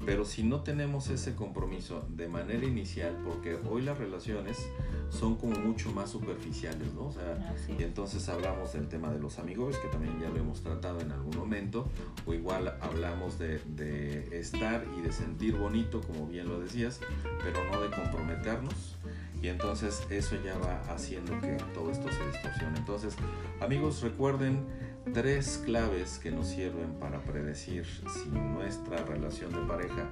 Pero 0.06 0.26
si 0.26 0.44
no 0.44 0.62
tenemos 0.62 1.10
ese 1.10 1.34
compromiso 1.34 2.06
de 2.10 2.28
manera 2.28 2.66
inicial, 2.66 3.18
porque 3.26 3.58
hoy 3.70 3.82
las 3.82 3.98
relaciones 3.98 4.68
son 5.10 5.36
como 5.36 5.58
mucho 5.60 5.92
más 5.92 6.10
superficiales, 6.10 6.94
¿no? 6.94 7.08
O 7.08 7.12
sea, 7.12 7.56
y 7.78 7.84
entonces 7.84 8.28
hablamos 8.30 8.74
del 8.74 8.88
tema 8.88 9.12
de 9.12 9.20
los 9.20 9.40
amigos, 9.40 9.78
que 9.78 9.88
también 9.88 10.20
ya 10.20 10.30
lo 10.30 10.38
hemos 10.38 10.62
tratado 10.62 11.00
en 11.00 11.12
algún 11.12 11.36
momento, 11.38 11.88
o 12.26 12.34
igual 12.34 12.78
hablamos 12.82 13.40
de, 13.40 13.60
de 13.76 14.40
estar 14.40 14.86
y 14.98 15.02
de 15.02 15.12
sentir 15.12 15.56
bonito, 15.56 16.02
como 16.02 16.28
bien 16.28 16.48
lo 16.50 16.60
decías, 16.60 17.00
pero 17.44 17.64
no 17.72 17.82
de 17.82 17.90
comprometernos 17.90 18.98
y 19.44 19.50
entonces 19.50 20.02
eso 20.10 20.38
ya 20.42 20.58
va 20.58 20.82
haciendo 20.88 21.40
que 21.42 21.58
todo 21.74 21.92
esto 21.92 22.08
se 22.10 22.26
distorsione. 22.28 22.78
Entonces, 22.78 23.14
amigos, 23.60 24.02
recuerden 24.02 24.66
tres 25.14 25.62
claves 25.66 26.20
que 26.20 26.32
nos 26.32 26.48
sirven 26.48 26.94
para 27.00 27.20
predecir 27.22 27.86
si 27.86 28.30
nuestra 28.30 28.98
relación 29.06 29.52
de 29.52 29.60
pareja 29.68 30.10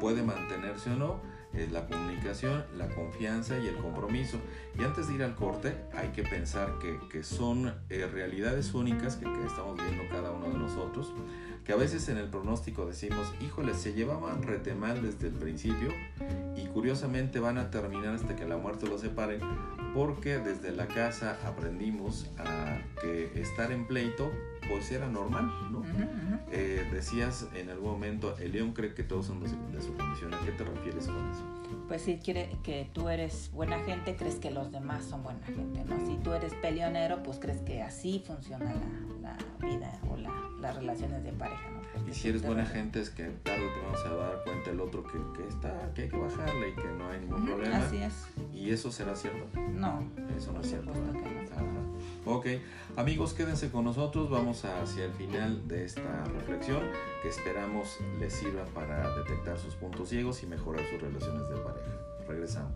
puede 0.00 0.22
mantenerse 0.22 0.90
o 0.90 0.96
no. 0.96 1.38
Es 1.54 1.72
la 1.72 1.86
comunicación, 1.86 2.62
la 2.76 2.88
confianza 2.88 3.58
y 3.58 3.68
el 3.68 3.76
compromiso. 3.76 4.38
Y 4.78 4.82
antes 4.82 5.08
de 5.08 5.14
ir 5.14 5.22
al 5.22 5.34
corte, 5.34 5.74
hay 5.94 6.08
que 6.08 6.22
pensar 6.22 6.74
que, 6.78 7.22
son 7.22 7.74
eh, 7.88 8.06
realidades 8.06 8.74
únicas 8.74 9.16
que, 9.16 9.24
que 9.24 9.46
estamos 9.46 9.76
viendo 9.76 10.02
cada 10.10 10.30
uno 10.30 10.50
de 10.50 10.58
nosotros 10.58 11.10
que 11.68 11.74
a 11.74 11.76
veces 11.76 12.08
en 12.08 12.16
el 12.16 12.30
pronóstico 12.30 12.86
decimos, 12.86 13.30
híjole, 13.42 13.74
se 13.74 13.92
llevaban 13.92 14.42
rete 14.42 14.74
mal 14.74 15.02
desde 15.02 15.28
el 15.28 15.34
principio 15.34 15.90
curiosamente 16.72 17.40
van 17.40 17.58
a 17.58 17.70
terminar 17.70 18.14
hasta 18.14 18.36
que 18.36 18.46
la 18.46 18.56
muerte 18.56 18.86
los 18.86 19.00
separe, 19.00 19.40
porque 19.94 20.38
desde 20.38 20.72
la 20.72 20.86
casa 20.86 21.38
aprendimos 21.44 22.30
a 22.38 22.78
que 23.00 23.40
estar 23.40 23.72
en 23.72 23.86
pleito 23.86 24.30
pues 24.68 24.90
era 24.92 25.08
normal, 25.08 25.50
¿no? 25.72 25.82
Eh, 26.52 26.86
decías 26.92 27.48
en 27.54 27.70
algún 27.70 27.92
momento, 27.92 28.36
el 28.38 28.52
león 28.52 28.72
cree 28.72 28.94
que 28.94 29.02
todos 29.02 29.26
son 29.26 29.40
de 29.40 29.48
su 29.48 29.94
condición, 29.96 30.34
¿a 30.34 30.40
qué 30.44 30.52
te 30.52 30.64
refieres 30.64 31.06
con 31.06 31.30
eso? 31.30 31.42
Pues 31.88 32.02
si 32.02 32.18
quiere 32.18 32.50
que 32.62 32.90
tú 32.92 33.08
eres 33.08 33.50
buena 33.52 33.78
gente, 33.80 34.14
crees 34.14 34.36
que 34.36 34.50
los 34.50 34.70
demás 34.70 35.04
son 35.04 35.22
buena 35.22 35.44
gente, 35.46 35.84
¿no? 35.84 36.06
Si 36.06 36.16
tú 36.18 36.32
eres 36.32 36.52
peleonero, 36.54 37.22
pues 37.22 37.38
crees 37.38 37.62
que 37.62 37.82
así 37.82 38.22
funciona 38.26 38.74
la, 39.22 39.36
vida 39.66 39.98
o 40.08 40.16
las 40.60 40.76
relaciones 40.76 41.22
de 41.24 41.32
pareja, 41.32 41.70
¿no? 41.70 41.78
y 42.08 42.14
si 42.14 42.28
eres 42.28 42.42
buena 42.42 42.64
gente 42.64 43.00
es 43.00 43.10
que 43.10 43.24
tarde 43.42 43.68
te 43.68 43.80
vamos 43.84 44.04
a 44.04 44.14
dar 44.14 44.42
cuenta 44.44 44.70
el 44.70 44.80
otro 44.80 45.02
que, 45.04 45.18
que, 45.36 45.48
está, 45.48 45.92
que 45.94 46.02
hay 46.02 46.08
que 46.08 46.16
bajarle 46.16 46.70
y 46.70 46.72
que 46.72 46.88
no 46.88 47.08
hay 47.08 47.20
ningún 47.20 47.44
problema. 47.44 47.78
Así 47.78 47.98
es. 47.98 48.26
¿Y 48.52 48.70
eso 48.70 48.90
será 48.90 49.14
cierto? 49.14 49.46
No. 49.72 50.02
Eso 50.36 50.52
no 50.52 50.60
es 50.60 50.68
cierto. 50.68 50.92
Ok, 52.24 52.46
amigos, 52.96 53.32
quédense 53.32 53.70
con 53.70 53.84
nosotros. 53.84 54.30
Vamos 54.30 54.64
hacia 54.64 55.04
el 55.04 55.12
final 55.12 55.66
de 55.66 55.84
esta 55.84 56.24
reflexión 56.24 56.82
que 57.22 57.28
esperamos 57.28 57.98
les 58.18 58.32
sirva 58.32 58.64
para 58.66 59.16
detectar 59.16 59.58
sus 59.58 59.74
puntos 59.74 60.08
ciegos 60.10 60.42
y 60.42 60.46
mejorar 60.46 60.84
sus 60.90 61.00
relaciones 61.00 61.48
de 61.48 61.56
pareja. 61.56 61.90
Regresamos. 62.28 62.72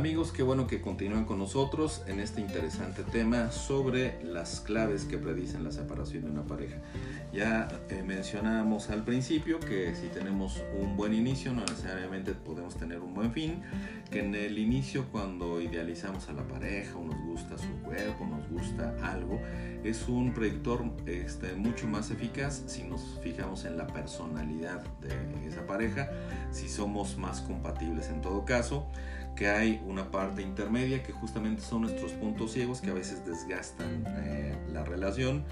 Amigos, 0.00 0.32
qué 0.32 0.42
bueno 0.42 0.66
que 0.66 0.80
continúan 0.80 1.26
con 1.26 1.38
nosotros 1.38 2.02
en 2.06 2.20
este 2.20 2.40
interesante 2.40 3.02
tema 3.02 3.50
sobre 3.50 4.18
las 4.24 4.60
claves 4.60 5.04
que 5.04 5.18
predicen 5.18 5.62
la 5.62 5.72
separación 5.72 6.24
de 6.24 6.30
una 6.30 6.46
pareja. 6.46 6.78
Ya 7.34 7.68
eh, 7.90 8.02
mencionábamos 8.02 8.88
al 8.88 9.04
principio 9.04 9.60
que 9.60 9.94
si 9.94 10.06
tenemos 10.06 10.62
un 10.80 10.96
buen 10.96 11.12
inicio 11.12 11.52
no 11.52 11.60
necesariamente 11.60 12.32
podemos 12.32 12.78
tener 12.78 13.00
un 13.00 13.12
buen 13.12 13.30
fin, 13.30 13.60
que 14.10 14.20
en 14.20 14.34
el 14.34 14.58
inicio 14.58 15.04
cuando 15.12 15.60
idealizamos 15.60 16.30
a 16.30 16.32
la 16.32 16.48
pareja 16.48 16.96
o 16.96 17.04
nos 17.04 17.20
gusta 17.26 17.58
su 17.58 17.70
cuerpo, 17.82 18.24
nos 18.24 18.48
gusta 18.48 18.96
algo, 19.02 19.38
es 19.84 20.08
un 20.08 20.32
predictor 20.32 20.82
este, 21.04 21.52
mucho 21.56 21.86
más 21.86 22.10
eficaz 22.10 22.62
si 22.66 22.84
nos 22.84 23.18
fijamos 23.22 23.66
en 23.66 23.76
la 23.76 23.86
personalidad 23.86 24.82
de 25.02 25.46
esa 25.46 25.66
pareja, 25.66 26.10
si 26.50 26.70
somos 26.70 27.18
más 27.18 27.42
compatibles 27.42 28.08
en 28.08 28.22
todo 28.22 28.46
caso 28.46 28.86
que 29.36 29.48
hay 29.48 29.82
una 29.86 30.10
parte 30.10 30.42
intermedia 30.42 31.02
que 31.02 31.12
justamente 31.12 31.62
son 31.62 31.82
nuestros 31.82 32.12
puntos 32.12 32.52
ciegos 32.52 32.80
que 32.80 32.90
a 32.90 32.94
veces 32.94 33.24
desgastan 33.24 34.04
eh, 34.24 34.54
la 34.72 34.84
relación. 34.84 35.44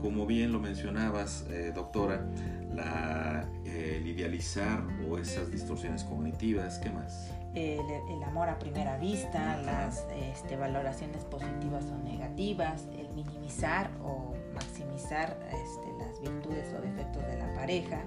Como 0.00 0.26
bien 0.26 0.52
lo 0.52 0.60
mencionabas, 0.60 1.46
eh, 1.50 1.72
doctora, 1.74 2.26
la, 2.74 3.48
el 3.64 4.06
idealizar 4.06 4.82
o 5.08 5.18
esas 5.18 5.50
distorsiones 5.50 6.04
cognitivas, 6.04 6.78
¿qué 6.78 6.90
más? 6.90 7.30
El, 7.54 8.22
amor 8.22 8.50
a 8.50 8.58
primera 8.58 8.98
vista, 8.98 9.56
las 9.62 10.04
este, 10.34 10.56
valoraciones 10.56 11.24
positivas 11.24 11.86
o 11.86 11.96
negativas, 12.04 12.86
el 12.98 13.08
minimizar 13.14 13.90
o 14.04 14.34
maximizar 14.54 15.38
este, 15.46 15.92
las 15.98 16.20
virtudes 16.20 16.66
o 16.76 16.82
defectos 16.82 17.26
de 17.26 17.38
la 17.38 17.54
pareja, 17.54 18.02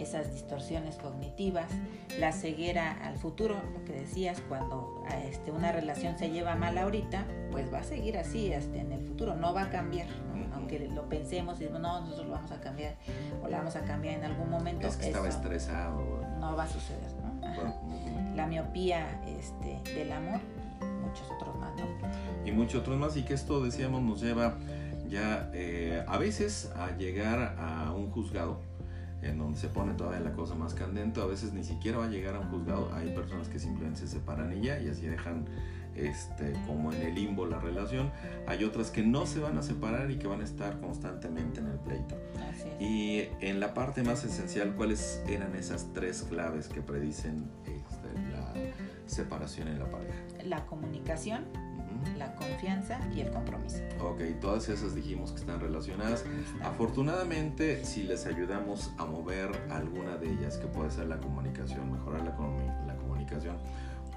esas 0.00 0.32
distorsiones 0.32 0.96
cognitivas, 0.96 1.70
la 2.18 2.32
ceguera 2.32 2.92
al 3.04 3.16
futuro, 3.16 3.56
lo 3.72 3.84
que 3.84 3.92
decías, 3.92 4.40
cuando 4.48 5.04
este, 5.24 5.50
una 5.50 5.72
relación 5.72 6.18
se 6.18 6.30
lleva 6.30 6.54
mal 6.56 6.78
ahorita, 6.78 7.26
pues 7.50 7.72
va 7.72 7.78
a 7.78 7.84
seguir 7.84 8.16
así 8.18 8.52
hasta 8.52 8.76
en 8.76 8.92
el 8.92 9.00
futuro, 9.06 9.36
no 9.36 9.52
va 9.52 9.64
a 9.64 9.70
cambiar, 9.70 10.06
aunque 10.54 10.88
lo 10.88 11.08
pensemos 11.08 11.60
y 11.60 11.64
no, 11.64 11.78
nosotros 11.78 12.26
lo 12.26 12.32
vamos 12.32 12.52
a 12.52 12.60
cambiar 12.60 12.96
o 13.42 13.48
la 13.48 13.58
vamos 13.58 13.76
a 13.76 13.82
cambiar 13.82 14.18
en 14.18 14.24
algún 14.24 14.50
momento. 14.50 14.86
Es 14.86 14.96
que 14.96 15.06
estaba 15.06 15.28
estresado. 15.28 16.02
No 16.38 16.56
va 16.56 16.64
a 16.64 16.68
suceder, 16.68 17.12
¿no? 17.22 18.34
La 18.34 18.46
miopía 18.46 19.20
este, 19.26 19.80
del 19.94 20.12
amor 20.12 20.40
muchos 21.10 21.30
otros 21.30 21.56
más, 21.58 21.72
¿no? 21.74 22.46
Y 22.46 22.52
muchos 22.52 22.82
otros 22.82 22.96
más, 22.96 23.16
y 23.16 23.22
que 23.22 23.34
esto, 23.34 23.62
decíamos, 23.62 24.02
nos 24.02 24.20
lleva 24.20 24.56
ya 25.08 25.50
eh, 25.52 26.04
a 26.06 26.18
veces 26.18 26.70
a 26.76 26.96
llegar 26.96 27.56
a 27.58 27.92
un 27.92 28.10
juzgado 28.10 28.60
en 29.22 29.38
donde 29.38 29.58
se 29.58 29.68
pone 29.68 29.94
todavía 29.94 30.20
la 30.20 30.32
cosa 30.32 30.54
más 30.54 30.74
candente, 30.74 31.20
a 31.20 31.26
veces 31.26 31.52
ni 31.52 31.64
siquiera 31.64 31.98
va 31.98 32.06
a 32.06 32.08
llegar 32.08 32.36
a 32.36 32.40
un 32.40 32.48
juzgado, 32.48 32.90
hay 32.94 33.14
personas 33.14 33.48
que 33.48 33.58
simplemente 33.58 34.00
se 34.00 34.08
separan 34.08 34.56
y 34.56 34.62
ya, 34.62 34.80
y 34.80 34.88
así 34.88 35.06
dejan 35.06 35.46
este, 35.94 36.52
como 36.66 36.92
en 36.92 37.02
el 37.02 37.14
limbo 37.14 37.46
la 37.46 37.58
relación, 37.58 38.10
hay 38.46 38.64
otras 38.64 38.90
que 38.90 39.02
no 39.02 39.26
se 39.26 39.40
van 39.40 39.58
a 39.58 39.62
separar 39.62 40.10
y 40.10 40.16
que 40.16 40.26
van 40.26 40.40
a 40.40 40.44
estar 40.44 40.80
constantemente 40.80 41.60
en 41.60 41.66
el 41.66 41.78
pleito. 41.78 42.16
Y 42.78 43.24
en 43.40 43.60
la 43.60 43.74
parte 43.74 44.02
más 44.02 44.24
esencial, 44.24 44.74
¿cuáles 44.74 45.22
eran 45.28 45.54
esas 45.56 45.92
tres 45.92 46.24
claves 46.28 46.68
que 46.68 46.80
predicen 46.80 47.50
este, 47.64 48.32
la 48.32 48.54
separación 49.06 49.68
en 49.68 49.78
la 49.78 49.90
pareja? 49.90 50.18
La 50.44 50.64
comunicación, 50.66 51.44
la 52.16 52.34
confianza 52.34 53.00
y 53.14 53.20
el 53.20 53.30
compromiso. 53.30 53.78
Ok, 54.00 54.20
todas 54.40 54.68
esas 54.68 54.94
dijimos 54.94 55.32
que 55.32 55.40
están 55.40 55.60
relacionadas. 55.60 56.24
Afortunadamente, 56.62 57.84
si 57.84 58.02
les 58.02 58.26
ayudamos 58.26 58.90
a 58.98 59.04
mover 59.04 59.50
alguna 59.70 60.16
de 60.16 60.30
ellas, 60.32 60.58
que 60.58 60.66
puede 60.66 60.90
ser 60.90 61.06
la 61.06 61.18
comunicación, 61.18 61.92
mejorar 61.92 62.22
la, 62.22 62.36
la 62.86 62.96
comunicación, 62.96 63.56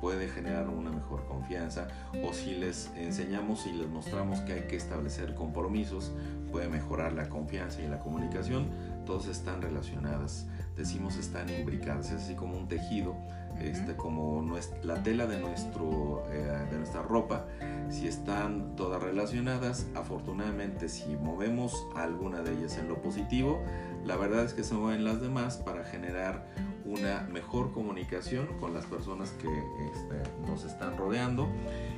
puede 0.01 0.27
generar 0.27 0.67
una 0.67 0.91
mejor 0.91 1.25
confianza. 1.27 1.87
O 2.23 2.33
si 2.33 2.55
les 2.55 2.91
enseñamos 2.95 3.65
y 3.65 3.73
les 3.73 3.87
mostramos 3.87 4.41
que 4.41 4.53
hay 4.53 4.67
que 4.67 4.75
establecer 4.75 5.33
compromisos 5.33 6.11
puede 6.53 6.69
mejorar 6.69 7.13
la 7.13 7.29
confianza 7.29 7.81
y 7.81 7.87
la 7.87 7.99
comunicación. 7.99 8.69
Todas 9.07 9.27
están 9.27 9.61
relacionadas. 9.61 10.45
Decimos 10.77 11.17
están 11.17 11.49
imbricadas 11.49 12.11
es 12.11 12.21
así 12.21 12.35
como 12.35 12.57
un 12.57 12.67
tejido 12.67 13.15
este, 13.61 13.95
como 13.95 14.45
la 14.83 15.03
tela 15.03 15.27
de, 15.27 15.39
nuestro, 15.39 16.23
eh, 16.31 16.67
de 16.69 16.77
nuestra 16.77 17.01
ropa, 17.01 17.45
si 17.89 18.07
están 18.07 18.75
todas 18.75 19.01
relacionadas, 19.01 19.87
afortunadamente 19.95 20.89
si 20.89 21.15
movemos 21.15 21.85
alguna 21.95 22.41
de 22.41 22.53
ellas 22.53 22.77
en 22.77 22.87
lo 22.87 23.01
positivo, 23.01 23.61
la 24.05 24.17
verdad 24.17 24.43
es 24.43 24.53
que 24.53 24.63
se 24.63 24.73
mueven 24.73 25.03
las 25.03 25.21
demás 25.21 25.57
para 25.57 25.83
generar 25.83 26.45
una 26.85 27.21
mejor 27.31 27.71
comunicación 27.71 28.47
con 28.59 28.73
las 28.73 28.85
personas 28.85 29.31
que 29.31 29.47
este, 29.47 30.29
nos 30.47 30.65
están 30.65 30.97
rodeando. 30.97 31.47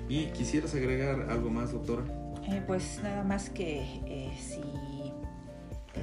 ¿Y 0.08 0.28
quisieras 0.28 0.76
agregar 0.76 1.30
algo 1.30 1.50
más, 1.50 1.72
doctora? 1.72 2.04
Eh, 2.48 2.62
pues 2.66 3.00
nada 3.02 3.24
más 3.24 3.50
que 3.50 3.82
eh, 4.06 4.32
si 4.40 4.62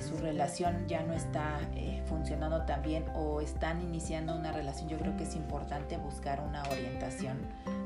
su 0.00 0.16
relación 0.16 0.86
ya 0.86 1.02
no 1.02 1.12
está 1.12 1.60
eh, 1.74 2.02
funcionando 2.06 2.62
tan 2.64 2.82
bien 2.82 3.04
o 3.14 3.40
están 3.40 3.82
iniciando 3.82 4.34
una 4.34 4.52
relación, 4.52 4.88
yo 4.88 4.98
creo 4.98 5.16
que 5.16 5.24
es 5.24 5.36
importante 5.36 5.96
buscar 5.96 6.40
una 6.40 6.62
orientación 6.70 7.38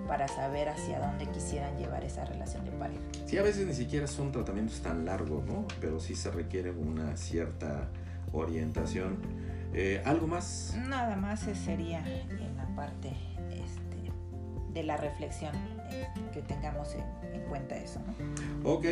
para 0.06 0.28
saber 0.28 0.68
hacia 0.68 1.00
dónde 1.00 1.26
quisieran 1.26 1.76
llevar 1.78 2.04
esa 2.04 2.24
relación 2.24 2.64
de 2.64 2.70
pareja. 2.72 3.00
Sí, 3.26 3.38
a 3.38 3.42
veces 3.42 3.66
ni 3.66 3.74
siquiera 3.74 4.06
son 4.06 4.30
tratamientos 4.30 4.80
tan 4.80 5.04
largos, 5.04 5.44
¿no? 5.44 5.66
Pero 5.80 5.98
sí 5.98 6.14
se 6.14 6.30
requiere 6.30 6.70
una 6.70 7.16
cierta 7.16 7.88
orientación. 8.32 9.18
Eh, 9.74 10.02
¿Algo 10.04 10.26
más? 10.26 10.76
Nada 10.88 11.16
más 11.16 11.40
sería 11.40 12.06
en 12.06 12.56
la 12.56 12.66
parte 12.76 13.12
este, 13.50 14.12
de 14.72 14.82
la 14.84 14.96
reflexión 14.96 15.54
este, 15.90 16.20
que 16.32 16.42
tengamos 16.42 16.94
en, 16.94 17.00
en 17.00 17.15
cuenta 17.48 17.76
eso, 17.76 18.00
¿no? 18.00 18.70
Ok, 18.70 18.86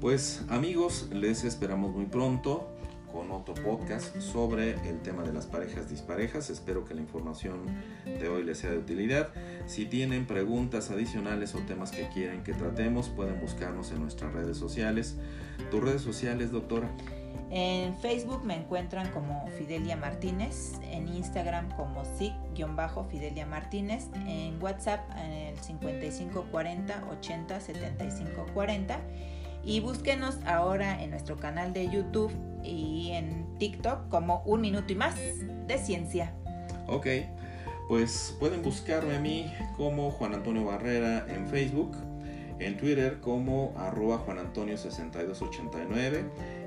pues 0.00 0.44
amigos, 0.48 1.08
les 1.12 1.44
esperamos 1.44 1.94
muy 1.94 2.06
pronto 2.06 2.68
con 3.12 3.30
otro 3.30 3.54
podcast 3.54 4.20
sobre 4.20 4.72
el 4.88 5.00
tema 5.00 5.22
de 5.22 5.32
las 5.32 5.46
parejas 5.46 5.88
disparejas. 5.88 6.50
Espero 6.50 6.84
que 6.84 6.94
la 6.94 7.00
información 7.00 7.60
de 8.04 8.28
hoy 8.28 8.44
les 8.44 8.58
sea 8.58 8.70
de 8.70 8.78
utilidad. 8.78 9.30
Si 9.66 9.86
tienen 9.86 10.26
preguntas 10.26 10.90
adicionales 10.90 11.54
o 11.54 11.58
temas 11.60 11.90
que 11.90 12.08
quieren 12.08 12.42
que 12.44 12.52
tratemos, 12.52 13.08
pueden 13.08 13.40
buscarnos 13.40 13.90
en 13.92 14.02
nuestras 14.02 14.32
redes 14.32 14.56
sociales. 14.56 15.16
¿Tus 15.70 15.82
redes 15.82 16.02
sociales, 16.02 16.52
doctora? 16.52 16.90
En 17.50 17.96
Facebook 17.96 18.44
me 18.44 18.54
encuentran 18.54 19.10
como 19.10 19.46
Fidelia 19.56 19.96
Martínez, 19.96 20.74
en 20.82 21.08
Instagram 21.08 21.70
como 21.76 22.02
SIC-Fidelia 22.04 23.46
Martínez, 23.46 24.08
en 24.26 24.62
WhatsApp 24.62 25.00
en 25.16 25.32
el 25.32 25.58
5540 25.58 27.04
80 27.10 27.60
75 27.60 28.46
40 28.52 29.00
y 29.64 29.80
búsquenos 29.80 30.38
ahora 30.46 31.02
en 31.02 31.10
nuestro 31.10 31.36
canal 31.36 31.72
de 31.72 31.88
YouTube 31.88 32.32
y 32.62 33.10
en 33.12 33.46
TikTok 33.58 34.08
como 34.08 34.42
Un 34.44 34.60
Minuto 34.60 34.92
y 34.92 34.96
Más 34.96 35.16
de 35.66 35.78
Ciencia. 35.78 36.34
Ok, 36.86 37.06
pues 37.88 38.36
pueden 38.38 38.62
buscarme 38.62 39.16
a 39.16 39.20
mí 39.20 39.52
como 39.76 40.10
Juan 40.10 40.34
Antonio 40.34 40.66
Barrera 40.66 41.26
en 41.28 41.48
Facebook, 41.48 41.96
en 42.58 42.76
Twitter 42.76 43.20
como 43.20 43.72
arroba 43.76 44.18
Juan 44.18 44.38
Antonio 44.38 44.76
6289 44.76 46.24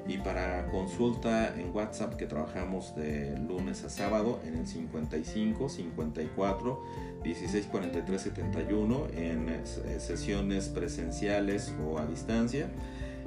y 0.08 0.18
para 0.18 0.68
consulta 0.68 1.54
en 1.56 1.76
WhatsApp 1.76 2.16
que 2.16 2.26
trabajamos 2.26 2.96
de 2.96 3.38
lunes 3.38 3.84
a 3.84 3.90
sábado 3.90 4.40
en 4.46 4.56
el 4.58 4.68
55 4.68 5.70
54 5.70 6.84
16 7.24 7.66
43 7.68 8.22
71 8.22 9.08
en 9.14 9.50
eh, 9.50 10.00
sesiones 10.00 10.70
presenciales 10.70 11.74
o 11.86 12.00
a 12.00 12.06
distancia. 12.06 12.70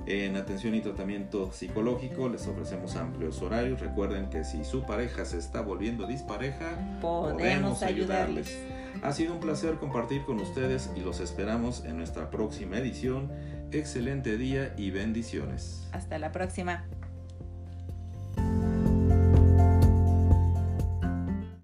En 0.07 0.37
atención 0.37 0.75
y 0.75 0.81
tratamiento 0.81 1.51
psicológico 1.53 2.29
les 2.29 2.47
ofrecemos 2.47 2.95
amplios 2.97 3.41
horarios. 3.41 3.81
Recuerden 3.81 4.29
que 4.29 4.45
si 4.45 4.63
su 4.65 4.83
pareja 4.83 5.25
se 5.25 5.39
está 5.39 5.63
volviendo 5.63 6.07
dispareja, 6.07 6.99
podemos, 7.01 7.83
ayudarles. 7.83 8.55
Ha 9.03 9.13
sido 9.13 9.35
un 9.35 9.41
placer 9.41 9.77
compartir 9.77 10.25
con 10.25 10.41
ustedes 10.41 10.91
y 10.95 11.01
los 11.01 11.21
esperamos 11.21 11.85
en 11.85 11.97
nuestra 11.97 12.31
próxima 12.31 12.79
edición. 12.79 13.31
Excelente 13.75 14.37
día 14.37 14.73
y 14.79 14.93
bendiciones. 14.93 15.89
Hasta 15.91 16.17
la 16.21 16.31
próxima. 16.31 16.85